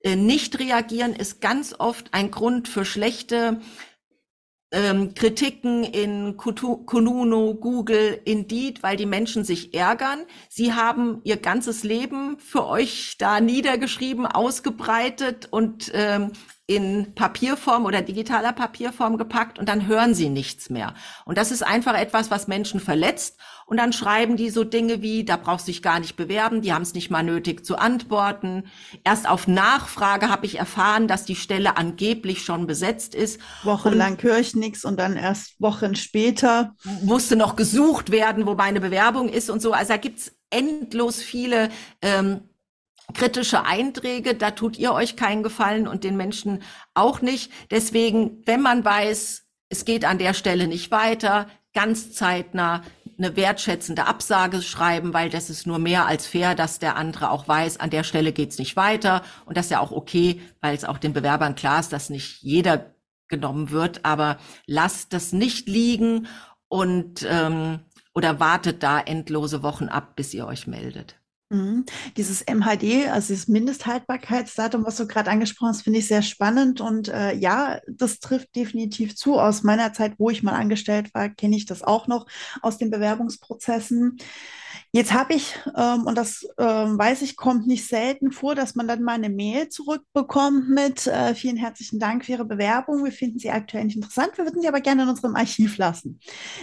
Äh, 0.00 0.16
nicht 0.16 0.58
reagieren 0.58 1.14
ist 1.14 1.40
ganz 1.40 1.74
oft 1.78 2.12
ein 2.12 2.30
Grund 2.30 2.68
für 2.68 2.84
schlechte 2.84 3.60
ähm, 4.70 5.14
Kritiken 5.14 5.84
in 5.84 6.36
Konuno, 6.36 7.54
Google, 7.54 8.20
Indeed, 8.24 8.82
weil 8.82 8.96
die 8.96 9.06
Menschen 9.06 9.44
sich 9.44 9.72
ärgern. 9.72 10.24
Sie 10.50 10.74
haben 10.74 11.20
ihr 11.24 11.36
ganzes 11.36 11.84
Leben 11.84 12.38
für 12.38 12.66
euch 12.66 13.16
da 13.18 13.40
niedergeschrieben, 13.40 14.26
ausgebreitet 14.26 15.48
und 15.50 15.90
ähm, 15.94 16.32
in 16.66 17.14
Papierform 17.14 17.84
oder 17.84 18.00
digitaler 18.00 18.52
Papierform 18.52 19.18
gepackt 19.18 19.58
und 19.58 19.68
dann 19.68 19.86
hören 19.86 20.14
sie 20.14 20.30
nichts 20.30 20.70
mehr. 20.70 20.94
Und 21.26 21.36
das 21.36 21.50
ist 21.50 21.62
einfach 21.62 21.94
etwas, 21.94 22.30
was 22.30 22.48
Menschen 22.48 22.80
verletzt. 22.80 23.38
Und 23.66 23.76
dann 23.78 23.92
schreiben 23.92 24.36
die 24.36 24.48
so 24.48 24.64
Dinge 24.64 25.02
wie, 25.02 25.24
da 25.24 25.36
brauchst 25.36 25.68
du 25.68 25.72
dich 25.72 25.82
gar 25.82 26.00
nicht 26.00 26.16
bewerben, 26.16 26.62
die 26.62 26.72
haben 26.72 26.82
es 26.82 26.94
nicht 26.94 27.10
mal 27.10 27.22
nötig 27.22 27.66
zu 27.66 27.76
antworten. 27.76 28.64
Erst 29.04 29.28
auf 29.28 29.46
Nachfrage 29.46 30.30
habe 30.30 30.46
ich 30.46 30.58
erfahren, 30.58 31.06
dass 31.06 31.26
die 31.26 31.36
Stelle 31.36 31.76
angeblich 31.76 32.42
schon 32.42 32.66
besetzt 32.66 33.14
ist. 33.14 33.40
Wochenlang 33.62 34.16
höre 34.22 34.38
ich 34.38 34.54
nichts 34.54 34.86
und 34.86 34.98
dann 34.98 35.16
erst 35.16 35.60
Wochen 35.60 35.94
später. 35.96 36.74
Musste 37.02 37.36
noch 37.36 37.56
gesucht 37.56 38.10
werden, 38.10 38.46
wo 38.46 38.54
meine 38.54 38.80
Bewerbung 38.80 39.28
ist 39.28 39.50
und 39.50 39.60
so. 39.60 39.72
Also 39.72 39.92
da 39.92 39.96
gibt's 39.98 40.32
endlos 40.48 41.20
viele 41.20 41.68
ähm, 42.00 42.48
kritische 43.14 43.64
Einträge, 43.64 44.34
da 44.34 44.50
tut 44.50 44.78
ihr 44.78 44.92
euch 44.92 45.16
keinen 45.16 45.42
Gefallen 45.42 45.88
und 45.88 46.04
den 46.04 46.16
Menschen 46.16 46.62
auch 46.94 47.20
nicht. 47.20 47.50
Deswegen, 47.70 48.42
wenn 48.46 48.60
man 48.60 48.84
weiß, 48.84 49.44
es 49.68 49.84
geht 49.84 50.04
an 50.04 50.18
der 50.18 50.34
Stelle 50.34 50.66
nicht 50.66 50.90
weiter, 50.90 51.46
ganz 51.72 52.12
zeitnah 52.12 52.82
eine 53.16 53.36
wertschätzende 53.36 54.06
Absage 54.06 54.62
schreiben, 54.62 55.14
weil 55.14 55.30
das 55.30 55.50
ist 55.50 55.66
nur 55.66 55.78
mehr 55.78 56.06
als 56.06 56.26
fair, 56.26 56.54
dass 56.54 56.78
der 56.78 56.96
andere 56.96 57.30
auch 57.30 57.46
weiß, 57.46 57.78
an 57.78 57.90
der 57.90 58.02
Stelle 58.02 58.32
geht's 58.32 58.58
nicht 58.58 58.76
weiter 58.76 59.22
und 59.46 59.56
das 59.56 59.66
ist 59.66 59.70
ja 59.70 59.80
auch 59.80 59.92
okay, 59.92 60.40
weil 60.60 60.74
es 60.74 60.84
auch 60.84 60.98
den 60.98 61.12
Bewerbern 61.12 61.54
klar 61.54 61.80
ist, 61.80 61.92
dass 61.92 62.10
nicht 62.10 62.42
jeder 62.42 62.94
genommen 63.28 63.70
wird, 63.70 64.04
aber 64.04 64.38
lasst 64.66 65.12
das 65.12 65.32
nicht 65.32 65.68
liegen 65.68 66.26
und 66.68 67.26
ähm, 67.28 67.80
oder 68.14 68.40
wartet 68.40 68.82
da 68.82 69.00
endlose 69.00 69.62
Wochen 69.62 69.88
ab, 69.88 70.16
bis 70.16 70.34
ihr 70.34 70.46
euch 70.46 70.66
meldet. 70.66 71.16
Mhm. 71.54 71.84
Dieses 72.16 72.42
MHD, 72.42 73.08
also 73.08 73.28
dieses 73.28 73.46
Mindesthaltbarkeitsdatum, 73.48 74.84
was 74.84 74.96
du 74.96 75.06
gerade 75.06 75.30
angesprochen 75.30 75.68
hast, 75.68 75.82
finde 75.82 76.00
ich 76.00 76.08
sehr 76.08 76.22
spannend. 76.22 76.80
Und 76.80 77.08
äh, 77.08 77.34
ja, 77.34 77.80
das 77.86 78.18
trifft 78.18 78.56
definitiv 78.56 79.14
zu. 79.14 79.38
Aus 79.38 79.62
meiner 79.62 79.92
Zeit, 79.92 80.14
wo 80.18 80.30
ich 80.30 80.42
mal 80.42 80.54
angestellt 80.54 81.14
war, 81.14 81.28
kenne 81.28 81.56
ich 81.56 81.66
das 81.66 81.82
auch 81.82 82.08
noch 82.08 82.26
aus 82.60 82.78
den 82.78 82.90
Bewerbungsprozessen. 82.90 84.18
Jetzt 84.94 85.12
habe 85.12 85.34
ich, 85.34 85.58
ähm, 85.76 86.06
und 86.06 86.16
das 86.16 86.46
ähm, 86.56 86.96
weiß 86.96 87.22
ich, 87.22 87.34
kommt 87.34 87.66
nicht 87.66 87.84
selten 87.84 88.30
vor, 88.30 88.54
dass 88.54 88.76
man 88.76 88.86
dann 88.86 89.02
mal 89.02 89.14
eine 89.14 89.28
Mail 89.28 89.68
zurückbekommt 89.68 90.68
mit 90.68 91.08
äh, 91.08 91.34
vielen 91.34 91.56
herzlichen 91.56 91.98
Dank 91.98 92.24
für 92.24 92.30
Ihre 92.30 92.44
Bewerbung. 92.44 93.04
Wir 93.04 93.10
finden 93.10 93.40
Sie 93.40 93.50
aktuell 93.50 93.86
nicht 93.86 93.96
interessant. 93.96 94.38
Wir 94.38 94.44
würden 94.44 94.62
Sie 94.62 94.68
aber 94.68 94.80
gerne 94.80 95.02
in 95.02 95.08
unserem 95.08 95.34
Archiv 95.34 95.78
lassen. 95.78 96.20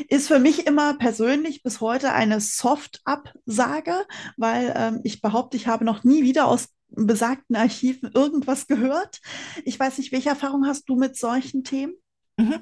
Ist 0.07 0.29
für 0.29 0.39
mich 0.39 0.65
immer 0.65 0.93
persönlich 0.93 1.61
bis 1.61 1.81
heute 1.81 2.13
eine 2.13 2.39
Soft-Absage, 2.39 4.05
weil 4.37 4.73
ähm, 4.77 5.01
ich 5.03 5.19
behaupte, 5.19 5.57
ich 5.57 5.67
habe 5.67 5.83
noch 5.83 6.05
nie 6.05 6.23
wieder 6.23 6.47
aus 6.47 6.69
besagten 6.87 7.57
Archiven 7.57 8.11
irgendwas 8.13 8.65
gehört. 8.65 9.19
Ich 9.65 9.77
weiß 9.77 9.97
nicht, 9.97 10.13
welche 10.13 10.29
Erfahrung 10.29 10.65
hast 10.67 10.87
du 10.87 10.95
mit 10.95 11.17
solchen 11.17 11.65
Themen? 11.65 11.95
Mhm. 12.37 12.61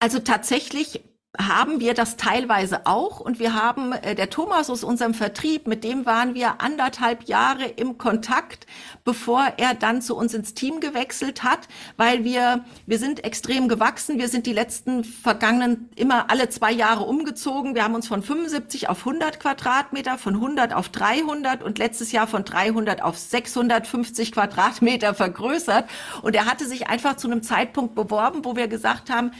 Also 0.00 0.18
tatsächlich 0.18 1.02
haben 1.38 1.80
wir 1.80 1.94
das 1.94 2.18
teilweise 2.18 2.86
auch. 2.86 3.18
Und 3.18 3.38
wir 3.38 3.54
haben 3.54 3.92
äh, 3.92 4.14
der 4.14 4.28
Thomas 4.28 4.68
aus 4.68 4.84
unserem 4.84 5.14
Vertrieb, 5.14 5.66
mit 5.66 5.82
dem 5.82 6.04
waren 6.04 6.34
wir 6.34 6.60
anderthalb 6.60 7.24
Jahre 7.24 7.64
im 7.64 7.96
Kontakt, 7.96 8.66
bevor 9.04 9.54
er 9.56 9.74
dann 9.74 10.02
zu 10.02 10.14
uns 10.14 10.34
ins 10.34 10.52
Team 10.52 10.80
gewechselt 10.80 11.42
hat, 11.42 11.68
weil 11.96 12.24
wir 12.24 12.64
wir 12.86 12.98
sind 12.98 13.24
extrem 13.24 13.68
gewachsen, 13.68 14.18
wir 14.18 14.28
sind 14.28 14.46
die 14.46 14.52
letzten 14.52 15.04
vergangenen 15.04 15.88
immer 15.96 16.30
alle 16.30 16.50
zwei 16.50 16.70
Jahre 16.70 17.04
umgezogen, 17.04 17.74
wir 17.74 17.84
haben 17.84 17.94
uns 17.94 18.08
von 18.08 18.22
75 18.22 18.90
auf 18.90 18.98
100 18.98 19.40
Quadratmeter, 19.40 20.18
von 20.18 20.34
100 20.34 20.74
auf 20.74 20.90
300 20.90 21.62
und 21.62 21.78
letztes 21.78 22.12
Jahr 22.12 22.26
von 22.26 22.44
300 22.44 23.02
auf 23.02 23.16
650 23.16 24.32
Quadratmeter 24.32 25.14
vergrößert. 25.14 25.88
Und 26.20 26.36
er 26.36 26.44
hatte 26.44 26.66
sich 26.66 26.88
einfach 26.88 27.16
zu 27.16 27.28
einem 27.28 27.42
Zeitpunkt 27.42 27.94
beworben, 27.94 28.44
wo 28.44 28.54
wir 28.54 28.68
gesagt 28.68 29.08
haben, 29.08 29.32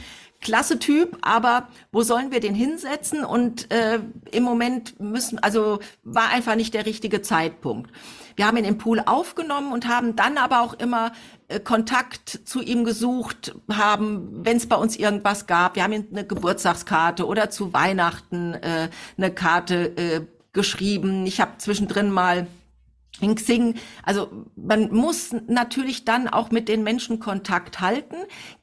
klasse 0.43 0.77
Typ, 0.77 1.17
aber 1.21 1.67
wo 1.91 2.03
sollen 2.03 2.31
wir 2.31 2.39
den 2.39 2.53
hinsetzen? 2.53 3.25
Und 3.25 3.71
äh, 3.71 3.99
im 4.31 4.43
Moment 4.43 4.99
müssen, 4.99 5.39
also 5.39 5.79
war 6.03 6.29
einfach 6.29 6.55
nicht 6.55 6.73
der 6.73 6.85
richtige 6.85 7.21
Zeitpunkt. 7.21 7.91
Wir 8.35 8.47
haben 8.47 8.57
ihn 8.57 8.65
im 8.65 8.77
Pool 8.77 8.99
aufgenommen 8.99 9.71
und 9.71 9.87
haben 9.87 10.15
dann 10.15 10.37
aber 10.37 10.61
auch 10.61 10.73
immer 10.73 11.11
äh, 11.47 11.59
Kontakt 11.59 12.41
zu 12.45 12.61
ihm 12.61 12.83
gesucht, 12.83 13.55
haben, 13.71 14.45
wenn 14.45 14.57
es 14.57 14.67
bei 14.67 14.75
uns 14.75 14.97
irgendwas 14.97 15.47
gab, 15.47 15.75
wir 15.75 15.83
haben 15.83 15.93
ihm 15.93 16.07
eine 16.11 16.25
Geburtstagskarte 16.25 17.25
oder 17.25 17.49
zu 17.49 17.73
Weihnachten 17.73 18.53
äh, 18.53 18.89
eine 19.17 19.31
Karte 19.31 19.97
äh, 19.97 20.21
geschrieben. 20.51 21.25
Ich 21.25 21.41
habe 21.41 21.57
zwischendrin 21.57 22.11
mal 22.11 22.47
in 23.21 23.35
Xing, 23.35 23.75
also 24.03 24.29
man 24.55 24.91
muss 24.91 25.33
natürlich 25.47 26.03
dann 26.03 26.27
auch 26.27 26.51
mit 26.51 26.67
den 26.67 26.83
Menschen 26.83 27.19
Kontakt 27.19 27.79
halten. 27.79 28.15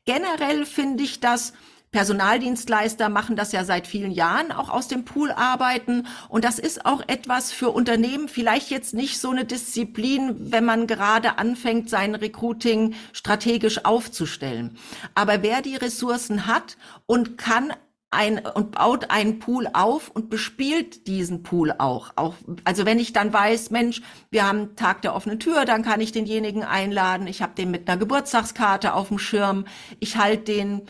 Generell 0.05 0.67
finde 0.67 1.05
ich 1.05 1.21
das, 1.21 1.53
Personaldienstleister 1.93 3.09
machen 3.09 3.35
das 3.35 3.51
ja 3.51 3.65
seit 3.65 3.89
vielen 3.89 4.13
Jahren, 4.13 4.53
auch 4.53 4.69
aus 4.69 4.87
dem 4.87 5.05
Pool 5.05 5.33
arbeiten. 5.33 6.07
Und 6.29 6.45
das 6.45 6.61
ist 6.61 6.87
auch 6.87 7.03
etwas 7.09 7.51
für 7.51 7.71
Unternehmen, 7.71 8.29
vielleicht 8.29 8.71
jetzt 8.71 8.95
nicht 8.95 9.19
so 9.19 9.31
eine 9.31 9.45
Disziplin, 9.45 10.53
wenn 10.53 10.65
man 10.65 10.87
gerade 10.87 11.39
anfängt, 11.39 11.91
sein 11.91 12.15
Recruiting 12.15 12.95
strategisch 13.13 13.85
aufzustellen. 13.85 14.79
Aber 15.17 15.43
wer 15.43 15.63
die 15.63 15.75
Ressourcen 15.75 16.47
hat 16.47 16.77
und 17.07 17.37
kann 17.37 17.73
ein, 18.11 18.39
und 18.39 18.73
baut 18.73 19.11
einen 19.11 19.39
Pool 19.39 19.69
auf 19.73 20.11
und 20.11 20.31
bespielt 20.31 21.07
diesen 21.07 21.43
Pool 21.43 21.73
auch. 21.79 22.11
auch. 22.17 22.35
Also 22.65 22.85
wenn 22.85 22.99
ich 22.99 23.13
dann 23.13 23.33
weiß, 23.33 23.71
Mensch, 23.71 24.03
wir 24.31 24.47
haben 24.47 24.75
Tag 24.75 25.03
der 25.03 25.15
offenen 25.15 25.39
Tür, 25.39 25.65
dann 25.65 25.83
kann 25.83 26.01
ich 26.01 26.11
denjenigen 26.11 26.65
einladen. 26.65 27.29
Ich 27.29 27.41
habe 27.41 27.55
den 27.55 27.71
mit 27.71 27.89
einer 27.89 27.99
Geburtstagskarte 27.99 28.95
auf 28.95 29.09
dem 29.09 29.19
Schirm. 29.19 29.65
Ich 30.01 30.17
halte 30.17 30.53
den 30.53 30.83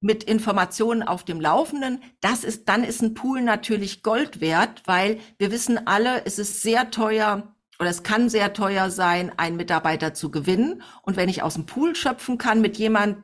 mit 0.00 0.22
Informationen 0.22 1.02
auf 1.02 1.24
dem 1.24 1.40
Laufenden. 1.40 2.02
Das 2.20 2.44
ist, 2.44 2.68
dann 2.68 2.84
ist 2.84 3.00
ein 3.00 3.14
Pool 3.14 3.40
natürlich 3.40 4.02
Gold 4.02 4.42
wert, 4.42 4.82
weil 4.84 5.18
wir 5.38 5.50
wissen 5.50 5.86
alle, 5.86 6.26
es 6.26 6.38
ist 6.38 6.60
sehr 6.60 6.90
teuer 6.90 7.54
oder 7.78 7.88
es 7.88 8.02
kann 8.02 8.28
sehr 8.28 8.52
teuer 8.52 8.90
sein, 8.90 9.32
einen 9.38 9.56
Mitarbeiter 9.56 10.12
zu 10.12 10.30
gewinnen. 10.30 10.82
Und 11.02 11.16
wenn 11.16 11.30
ich 11.30 11.42
aus 11.42 11.54
dem 11.54 11.64
Pool 11.64 11.96
schöpfen 11.96 12.36
kann 12.36 12.60
mit 12.60 12.76
jemand, 12.76 13.16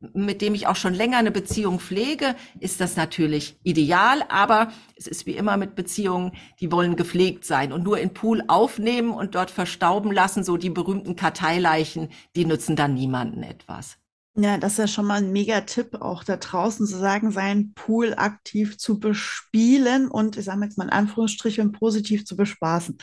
mit 0.00 0.42
dem 0.42 0.54
ich 0.54 0.66
auch 0.66 0.76
schon 0.76 0.94
länger 0.94 1.18
eine 1.18 1.30
Beziehung 1.30 1.80
pflege, 1.80 2.34
ist 2.60 2.80
das 2.80 2.96
natürlich 2.96 3.58
ideal. 3.62 4.24
Aber 4.28 4.72
es 4.96 5.06
ist 5.06 5.26
wie 5.26 5.36
immer 5.36 5.56
mit 5.56 5.74
Beziehungen, 5.74 6.32
die 6.60 6.70
wollen 6.70 6.96
gepflegt 6.96 7.44
sein 7.44 7.72
und 7.72 7.84
nur 7.84 7.98
in 7.98 8.14
Pool 8.14 8.42
aufnehmen 8.48 9.12
und 9.12 9.34
dort 9.34 9.50
verstauben 9.50 10.12
lassen, 10.12 10.44
so 10.44 10.56
die 10.56 10.70
berühmten 10.70 11.16
Karteileichen, 11.16 12.08
die 12.36 12.44
nützen 12.44 12.76
dann 12.76 12.94
niemanden 12.94 13.42
etwas. 13.42 13.98
Ja, 14.36 14.58
das 14.58 14.72
ist 14.72 14.78
ja 14.78 14.88
schon 14.88 15.06
mal 15.06 15.22
ein 15.22 15.30
Mega-Tipp, 15.30 15.94
auch 16.00 16.24
da 16.24 16.36
draußen 16.36 16.88
zu 16.88 16.98
sagen, 16.98 17.30
seinen 17.30 17.72
Pool 17.74 18.14
aktiv 18.16 18.76
zu 18.78 18.98
bespielen 18.98 20.08
und 20.08 20.36
ich 20.36 20.44
sage 20.44 20.64
jetzt 20.64 20.76
mal 20.76 20.84
in 20.84 20.90
Anführungsstrichen 20.90 21.70
positiv 21.70 22.24
zu 22.26 22.36
bespaßen. 22.36 22.98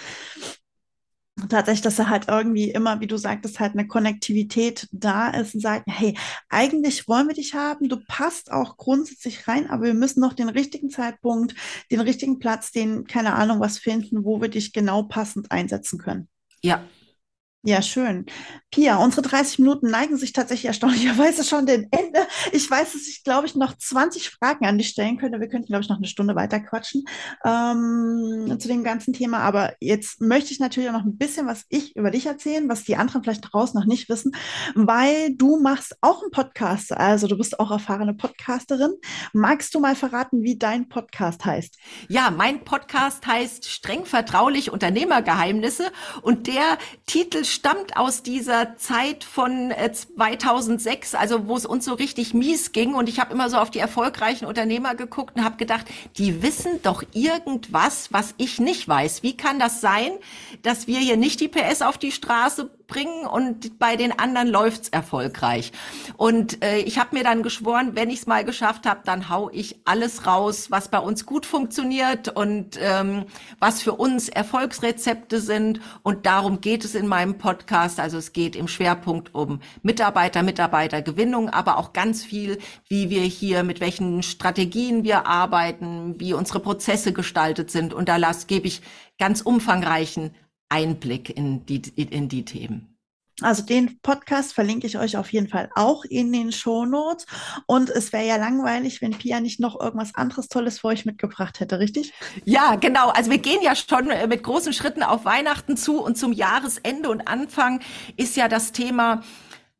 Tatsächlich, 1.49 1.82
dass 1.82 1.99
er 1.99 2.10
halt 2.10 2.27
irgendwie 2.27 2.71
immer, 2.71 2.99
wie 2.99 3.08
du 3.08 3.17
sagtest, 3.17 3.60
halt 3.60 3.73
eine 3.73 3.88
Konnektivität 3.88 4.88
da 4.91 5.30
ist 5.30 5.56
und 5.56 5.62
sagt, 5.62 5.86
hey, 5.88 6.17
eigentlich 6.49 7.08
wollen 7.08 7.27
wir 7.27 7.36
dich 7.36 7.54
haben, 7.54 7.89
du 7.89 7.97
passt 8.08 8.51
auch 8.51 8.77
grundsätzlich 8.77 9.47
rein, 9.47 9.69
aber 9.69 9.86
wir 9.86 9.93
müssen 9.93 10.19
noch 10.19 10.34
den 10.34 10.49
richtigen 10.49 10.89
Zeitpunkt, 10.89 11.56
den 11.91 11.99
richtigen 11.99 12.39
Platz, 12.39 12.71
den, 12.71 13.06
keine 13.06 13.34
Ahnung, 13.34 13.60
was 13.60 13.77
finden, 13.77 14.23
wo 14.23 14.41
wir 14.41 14.49
dich 14.49 14.73
genau 14.73 15.04
passend 15.04 15.51
einsetzen 15.51 15.99
können. 15.99 16.27
Ja, 16.62 16.84
ja, 17.63 17.84
schön. 17.84 18.26
Pia, 18.71 18.95
unsere 18.95 19.21
30 19.21 19.60
Minuten 19.60 19.91
neigen 19.91 20.17
sich 20.17 20.34
tatsächlich 20.34 20.65
erstaunlicherweise 20.65 21.43
schon 21.43 21.67
dem 21.67 21.88
Ende. 21.91 22.26
Ich 22.54 22.69
weiß, 22.71 22.93
dass 22.93 23.08
ich, 23.08 23.24
glaube 23.24 23.45
ich, 23.45 23.54
noch 23.54 23.78
20 23.78 24.32
Fragen 24.32 24.65
an 24.65 24.80
dich 24.80 24.89
stellen 24.89 25.17
könnte. 25.17 25.39
Wir 25.39 25.47
könnten, 25.47 25.67
glaube 25.67 25.84
ich, 25.84 25.89
noch 25.89 25.97
eine 25.97 26.08
Stunde 26.08 26.34
weiter 26.34 26.60
quatschen 26.60 27.04
ähm, 27.45 28.58
zu 28.58 28.67
dem 28.67 28.84
ganzen 28.84 29.13
Thema. 29.13 29.39
Aber 29.39 29.74
jetzt 29.80 30.21
möchte 30.21 30.54
ich 30.54 30.60
natürlich 30.60 30.89
auch 30.89 30.93
noch 30.93 31.06
ein 31.06 31.17
bisschen 31.17 31.45
was 31.45 31.65
ich 31.69 31.95
über 31.95 32.10
dich 32.10 32.26
erzählen, 32.26 32.67
was 32.67 32.84
die 32.84 32.95
anderen 32.95 33.21
vielleicht 33.21 33.54
draußen 33.54 33.80
noch 33.80 33.86
nicht 33.86 34.10
wissen, 34.10 34.32
weil 34.74 35.36
du 35.36 35.60
machst 35.60 35.97
auch 36.02 36.24
einen 36.24 36.32
Podcast. 36.32 36.93
Also 36.93 37.28
du 37.28 37.38
bist 37.38 37.60
auch 37.60 37.69
erfahrene 37.69 38.15
Podcasterin. 38.15 38.93
Magst 39.34 39.76
du 39.76 39.80
mal 39.80 39.95
verraten, 39.95 40.41
wie 40.41 40.58
dein 40.58 40.89
Podcast 40.89 41.45
heißt? 41.45 41.78
Ja, 42.08 42.32
mein 42.32 42.63
Podcast 42.63 43.28
heißt 43.28 43.69
Streng 43.69 44.06
vertraulich 44.06 44.71
Unternehmergeheimnisse 44.71 45.91
und 46.24 46.47
der 46.47 46.80
Titel 47.06 47.43
stammt 47.52 47.98
aus 47.98 48.24
dieser 48.24 48.78
Zeit 48.78 49.24
von 49.24 49.72
2006, 49.72 51.14
äh, 51.14 51.18
also 51.18 51.48
wo 51.48 51.56
es 51.56 51.66
uns 51.66 51.86
so 51.86 51.94
richtig 51.94 52.34
mies 52.34 52.72
ging. 52.72 52.94
Und 52.94 53.10
ich 53.10 53.20
habe 53.20 53.34
immer 53.34 53.50
so 53.50 53.58
auf 53.58 53.70
die 53.70 53.80
erfolgreichen 53.80 54.46
Unternehmer 54.46 54.96
geguckt 54.96 55.36
und 55.36 55.44
habe 55.44 55.58
gedacht, 55.58 55.86
die 56.18 56.42
wissen 56.42 56.82
doch 56.84 57.04
irgendwas, 57.14 58.12
was 58.12 58.34
ich 58.38 58.60
nicht 58.60 58.88
weiß. 58.88 59.24
Wie 59.24 59.38
kann 59.38 59.60
das 59.60 59.82
sein, 59.82 60.12
dass 60.64 60.88
wir 60.88 61.00
hier 61.00 61.18
nicht 61.18 61.40
die 61.40 61.48
PS 61.48 61.82
auf 61.82 61.98
die 61.98 62.12
Straße 62.12 62.70
bringen 62.91 63.25
und 63.25 63.80
bei 63.80 63.95
den 63.95 64.19
anderen 64.19 64.49
läuft's 64.49 64.89
erfolgreich. 64.89 65.71
Und 66.17 66.63
äh, 66.63 66.80
ich 66.80 66.99
habe 66.99 67.15
mir 67.15 67.23
dann 67.23 67.41
geschworen, 67.41 67.95
wenn 67.95 68.10
ich's 68.10 68.27
mal 68.27 68.43
geschafft 68.43 68.86
habe, 68.86 68.99
dann 69.06 69.30
hau 69.30 69.49
ich 69.49 69.80
alles 69.86 70.27
raus, 70.27 70.69
was 70.69 70.89
bei 70.89 70.99
uns 70.99 71.25
gut 71.25 71.45
funktioniert 71.45 72.27
und 72.27 72.77
ähm, 72.80 73.25
was 73.60 73.82
für 73.82 73.93
uns 73.93 74.27
Erfolgsrezepte 74.27 75.39
sind. 75.39 75.80
Und 76.04 76.25
darum 76.25 76.60
geht 76.60 76.84
es 76.84 76.93
in 76.93 77.08
meinem 77.08 77.38
Podcast. 77.38 77.99
Also 77.99 78.17
es 78.17 78.34
geht 78.34 78.58
im 78.58 78.67
Schwerpunkt 78.67 79.34
um 79.34 79.62
Mitarbeiter, 79.82 80.43
Mitarbeitergewinnung, 80.43 81.49
aber 81.49 81.77
auch 81.77 81.93
ganz 81.93 82.25
viel, 82.25 82.60
wie 82.89 83.10
wir 83.10 83.21
hier, 83.21 83.63
mit 83.63 83.80
welchen 83.80 84.21
Strategien 84.21 85.06
wir 85.06 85.25
arbeiten, 85.25 86.19
wie 86.19 86.34
unsere 86.34 86.60
Prozesse 86.60 87.13
gestaltet 87.13 87.71
sind. 87.71 87.93
Und 87.93 88.10
da 88.10 88.17
las, 88.17 88.47
gebe 88.47 88.67
ich 88.67 88.82
ganz 89.17 89.39
umfangreichen 89.39 90.36
Einblick 90.71 91.36
in 91.36 91.65
die, 91.65 91.81
in 91.95 92.29
die 92.29 92.45
Themen. 92.45 92.91
Also 93.41 93.63
den 93.63 93.99
Podcast 94.01 94.53
verlinke 94.53 94.86
ich 94.86 94.99
euch 94.99 95.17
auf 95.17 95.31
jeden 95.34 95.47
Fall 95.47 95.69
auch 95.75 96.05
in 96.05 96.31
den 96.31 96.51
Show 96.51 96.86
Notes. 96.86 97.25
Und 97.65 97.89
es 97.89 98.13
wäre 98.13 98.25
ja 98.25 98.36
langweilig, 98.36 99.01
wenn 99.01 99.12
Pia 99.12 99.39
nicht 99.39 99.60
noch 99.60 99.79
irgendwas 99.79 100.13
anderes 100.13 100.47
Tolles 100.47 100.79
für 100.79 100.88
euch 100.88 101.05
mitgebracht 101.05 101.60
hätte, 101.60 101.79
richtig? 101.79 102.13
Ja, 102.45 102.75
genau. 102.75 103.10
Also 103.10 103.31
wir 103.31 103.39
gehen 103.39 103.62
ja 103.63 103.75
schon 103.75 104.12
äh, 104.12 104.27
mit 104.27 104.43
großen 104.43 104.73
Schritten 104.73 105.01
auf 105.01 105.25
Weihnachten 105.25 105.75
zu 105.75 106.01
und 106.01 106.17
zum 106.17 106.34
Jahresende 106.34 107.10
und 107.10 107.27
Anfang 107.27 107.81
ist 108.15 108.36
ja 108.36 108.47
das 108.47 108.73
Thema 108.73 109.23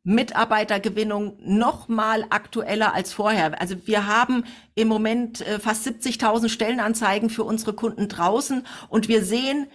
Mitarbeitergewinnung 0.04 1.36
noch 1.38 1.86
mal 1.86 2.24
aktueller 2.30 2.92
als 2.92 3.12
vorher. 3.12 3.60
Also 3.60 3.86
wir 3.86 4.08
haben 4.08 4.44
im 4.74 4.88
Moment 4.88 5.40
äh, 5.42 5.60
fast 5.60 5.86
70.000 5.86 6.48
Stellenanzeigen 6.48 7.30
für 7.30 7.44
unsere 7.44 7.74
Kunden 7.74 8.08
draußen 8.08 8.66
und 8.88 9.06
wir 9.06 9.24
sehen, 9.24 9.68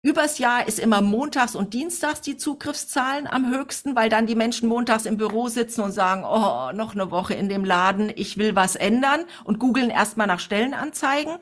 Übers 0.00 0.38
Jahr 0.38 0.68
ist 0.68 0.78
immer 0.78 1.00
montags 1.00 1.56
und 1.56 1.74
dienstags 1.74 2.20
die 2.20 2.36
Zugriffszahlen 2.36 3.26
am 3.26 3.50
höchsten, 3.50 3.96
weil 3.96 4.08
dann 4.08 4.26
die 4.26 4.36
Menschen 4.36 4.68
montags 4.68 5.06
im 5.06 5.16
Büro 5.16 5.48
sitzen 5.48 5.80
und 5.80 5.90
sagen, 5.90 6.22
oh, 6.24 6.70
noch 6.72 6.94
eine 6.94 7.10
Woche 7.10 7.34
in 7.34 7.48
dem 7.48 7.64
Laden, 7.64 8.12
ich 8.14 8.38
will 8.38 8.54
was 8.54 8.76
ändern 8.76 9.24
und 9.42 9.58
googeln 9.58 9.90
erstmal 9.90 10.28
nach 10.28 10.38
Stellenanzeigen. 10.38 11.38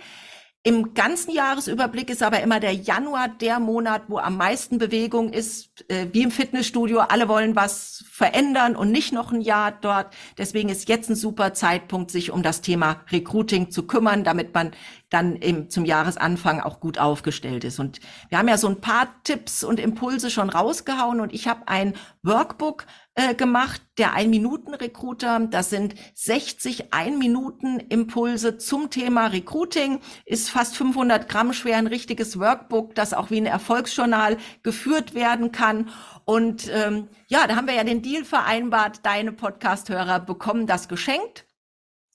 Im 0.67 0.95
ganzen 0.95 1.31
Jahresüberblick 1.31 2.11
ist 2.11 2.25
aber 2.25 2.41
immer 2.41 2.59
der 2.59 2.73
Januar 2.73 3.29
der 3.29 3.61
Monat, 3.61 4.03
wo 4.09 4.19
am 4.19 4.37
meisten 4.37 4.79
Bewegung 4.79 5.33
ist, 5.33 5.89
äh, 5.89 6.09
wie 6.11 6.25
im 6.25 6.33
Fitnessstudio. 6.33 6.99
Alle 6.99 7.29
wollen 7.29 7.55
was 7.55 8.05
verändern 8.11 8.75
und 8.75 8.91
nicht 8.91 9.13
noch 9.13 9.31
ein 9.31 9.43
Jahr 9.43 9.71
dort. 9.71 10.13
Deswegen 10.39 10.69
ist 10.69 10.89
jetzt 10.89 11.09
ein 11.09 11.15
super 11.15 11.55
Zeitpunkt, 11.55 12.11
sich 12.11 12.33
um 12.33 12.43
das 12.43 12.63
Thema 12.63 13.03
Recruiting 13.13 13.71
zu 13.71 13.87
kümmern, 13.87 14.25
damit 14.25 14.55
man 14.55 14.73
dann 15.09 15.37
im, 15.37 15.71
zum 15.71 15.85
Jahresanfang 15.85 16.59
auch 16.59 16.81
gut 16.81 16.99
aufgestellt 16.99 17.63
ist. 17.63 17.79
Und 17.79 18.01
wir 18.29 18.39
haben 18.39 18.49
ja 18.49 18.59
so 18.59 18.67
ein 18.67 18.81
paar 18.81 19.07
Tipps 19.23 19.63
und 19.63 19.79
Impulse 19.79 20.31
schon 20.31 20.51
rausgehauen 20.51 21.21
und 21.21 21.33
ich 21.33 21.47
habe 21.47 21.69
ein 21.69 21.95
Workbook 22.25 22.87
äh, 23.17 23.35
gemacht, 23.35 23.81
der 23.97 24.13
Ein-Minuten-Recruiter. 24.13 25.49
Das 25.51 25.71
sind 25.71 25.95
60 26.15 26.93
Ein-Minuten-Impulse 26.93 28.59
zum 28.59 28.91
Thema 28.91 29.29
Recruiting. 29.29 30.01
Ist 30.27 30.51
fast 30.51 30.77
500 30.77 31.27
Gramm 31.27 31.55
schwer, 31.55 31.79
ein 31.79 31.87
richtiges 31.87 32.39
Workbook, 32.39 32.95
das 32.95 33.15
auch 33.15 33.31
wie 33.31 33.39
ein 33.39 33.47
Erfolgsjournal 33.47 34.37
geführt 34.63 35.15
werden 35.15 35.51
kann. 35.51 35.89
Und 36.27 36.71
ähm, 36.71 37.09
ja, 37.27 37.47
da 37.47 37.57
haben 37.57 37.67
wir 37.67 37.75
ja 37.75 37.85
den 37.85 38.03
Deal 38.03 38.25
vereinbart, 38.25 39.01
deine 39.05 39.33
Podcast-Hörer 39.33 40.21
bekommen 40.21 40.67
das 40.67 40.87
geschenkt. 40.87 41.47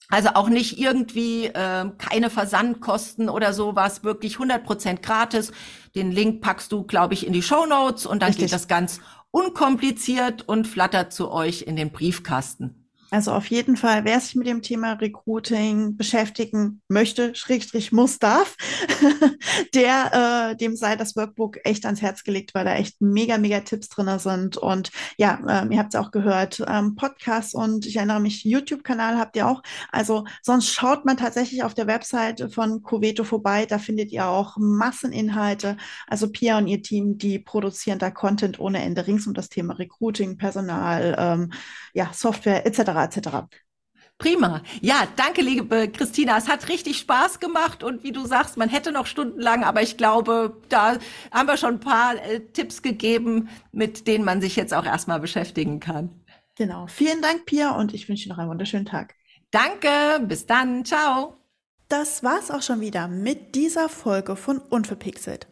Also 0.08 0.30
auch 0.34 0.48
nicht 0.48 0.78
irgendwie 0.78 1.46
äh, 1.46 1.90
keine 1.98 2.30
Versandkosten 2.30 3.28
oder 3.28 3.52
sowas, 3.52 4.04
wirklich 4.04 4.36
100% 4.36 5.00
gratis. 5.00 5.52
Den 5.94 6.12
Link 6.12 6.42
packst 6.42 6.70
du, 6.70 6.84
glaube 6.84 7.14
ich, 7.14 7.26
in 7.26 7.32
die 7.32 7.42
Show 7.42 7.66
Notes 7.66 8.06
und 8.06 8.20
dann 8.20 8.28
Richtig. 8.28 8.46
geht 8.46 8.52
das 8.52 8.68
ganz 8.68 9.00
unkompliziert 9.32 10.46
und 10.48 10.68
flattert 10.68 11.12
zu 11.12 11.32
euch 11.32 11.62
in 11.62 11.74
den 11.74 11.90
Briefkasten. 11.90 12.81
Also 13.12 13.32
auf 13.32 13.48
jeden 13.48 13.76
Fall, 13.76 14.06
wer 14.06 14.18
sich 14.20 14.36
mit 14.36 14.46
dem 14.46 14.62
Thema 14.62 14.94
Recruiting 14.94 15.98
beschäftigen 15.98 16.80
möchte, 16.88 17.34
Schrägstrich 17.34 17.92
muss, 17.92 18.18
darf, 18.18 18.56
der, 19.74 20.52
äh, 20.52 20.56
dem 20.56 20.76
sei 20.76 20.96
das 20.96 21.14
Workbook 21.14 21.58
echt 21.64 21.84
ans 21.84 22.00
Herz 22.00 22.24
gelegt, 22.24 22.54
weil 22.54 22.64
da 22.64 22.74
echt 22.74 23.02
mega, 23.02 23.36
mega 23.36 23.60
Tipps 23.60 23.90
drin 23.90 24.18
sind. 24.18 24.56
Und 24.56 24.92
ja, 25.18 25.38
ähm, 25.46 25.72
ihr 25.72 25.78
habt 25.78 25.92
es 25.92 26.00
auch 26.00 26.10
gehört, 26.10 26.64
ähm, 26.66 26.94
Podcasts 26.94 27.52
und 27.52 27.84
ich 27.84 27.96
erinnere 27.96 28.18
mich, 28.18 28.44
YouTube-Kanal 28.44 29.18
habt 29.18 29.36
ihr 29.36 29.46
auch. 29.46 29.62
Also 29.90 30.24
sonst 30.40 30.72
schaut 30.72 31.04
man 31.04 31.18
tatsächlich 31.18 31.64
auf 31.64 31.74
der 31.74 31.86
Website 31.86 32.50
von 32.50 32.82
Coveto 32.82 33.24
vorbei, 33.24 33.66
da 33.66 33.78
findet 33.78 34.10
ihr 34.10 34.26
auch 34.26 34.56
Masseninhalte. 34.56 35.76
Also 36.06 36.32
Pia 36.32 36.56
und 36.56 36.66
ihr 36.66 36.82
Team, 36.82 37.18
die 37.18 37.38
produzieren 37.38 37.98
da 37.98 38.10
Content 38.10 38.58
ohne 38.58 38.82
Ende 38.82 39.06
rings 39.06 39.26
um 39.26 39.34
das 39.34 39.50
Thema 39.50 39.74
Recruiting, 39.74 40.38
Personal, 40.38 41.14
ähm, 41.18 41.52
ja, 41.92 42.10
Software 42.14 42.64
etc 42.64 43.01
etc. 43.04 43.46
Prima. 44.18 44.62
Ja, 44.80 45.08
danke, 45.16 45.42
liebe 45.42 45.88
Christina. 45.88 46.36
Es 46.38 46.48
hat 46.48 46.68
richtig 46.68 46.98
Spaß 46.98 47.40
gemacht 47.40 47.82
und 47.82 48.04
wie 48.04 48.12
du 48.12 48.24
sagst, 48.24 48.56
man 48.56 48.68
hätte 48.68 48.92
noch 48.92 49.06
stundenlang, 49.06 49.64
aber 49.64 49.82
ich 49.82 49.96
glaube, 49.96 50.56
da 50.68 50.98
haben 51.32 51.48
wir 51.48 51.56
schon 51.56 51.74
ein 51.74 51.80
paar 51.80 52.14
äh, 52.14 52.40
Tipps 52.40 52.82
gegeben, 52.82 53.48
mit 53.72 54.06
denen 54.06 54.24
man 54.24 54.40
sich 54.40 54.54
jetzt 54.54 54.74
auch 54.74 54.84
erstmal 54.84 55.18
beschäftigen 55.18 55.80
kann. 55.80 56.10
Genau. 56.56 56.86
Vielen 56.86 57.22
Dank, 57.22 57.46
Pia, 57.46 57.72
und 57.72 57.94
ich 57.94 58.08
wünsche 58.08 58.24
dir 58.24 58.30
noch 58.30 58.38
einen 58.38 58.50
wunderschönen 58.50 58.86
Tag. 58.86 59.14
Danke. 59.50 60.24
Bis 60.26 60.46
dann. 60.46 60.84
Ciao. 60.84 61.36
Das 61.88 62.22
war's 62.22 62.50
auch 62.50 62.62
schon 62.62 62.80
wieder 62.80 63.08
mit 63.08 63.54
dieser 63.54 63.88
Folge 63.88 64.36
von 64.36 64.58
Unverpixelt. 64.58 65.46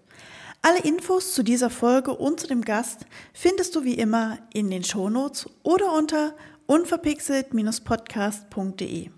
Alle 0.62 0.80
Infos 0.80 1.34
zu 1.34 1.42
dieser 1.42 1.70
Folge 1.70 2.14
und 2.14 2.38
zu 2.38 2.46
dem 2.46 2.62
Gast 2.62 3.06
findest 3.32 3.74
du 3.74 3.84
wie 3.84 3.94
immer 3.94 4.38
in 4.52 4.70
den 4.70 4.84
Shownotes 4.84 5.48
oder 5.62 5.92
unter 5.92 6.34
unverpixelt-podcast.de. 6.70 9.10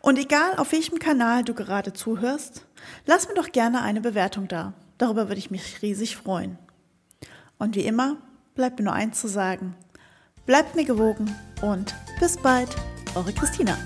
Und 0.00 0.18
egal 0.18 0.56
auf 0.56 0.72
welchem 0.72 0.98
Kanal 0.98 1.44
du 1.44 1.54
gerade 1.54 1.92
zuhörst, 1.92 2.66
lass 3.06 3.28
mir 3.28 3.34
doch 3.34 3.52
gerne 3.52 3.82
eine 3.82 4.00
Bewertung 4.00 4.48
da. 4.48 4.74
Darüber 4.98 5.28
würde 5.28 5.38
ich 5.38 5.52
mich 5.52 5.82
riesig 5.82 6.16
freuen. 6.16 6.58
Und 7.58 7.76
wie 7.76 7.86
immer 7.86 8.16
bleibt 8.56 8.80
mir 8.80 8.86
nur 8.86 8.94
eins 8.94 9.20
zu 9.20 9.28
sagen. 9.28 9.76
Bleibt 10.46 10.74
mir 10.74 10.84
gewogen 10.84 11.32
und 11.62 11.94
bis 12.18 12.36
bald, 12.36 12.74
eure 13.14 13.32
Christina. 13.32 13.78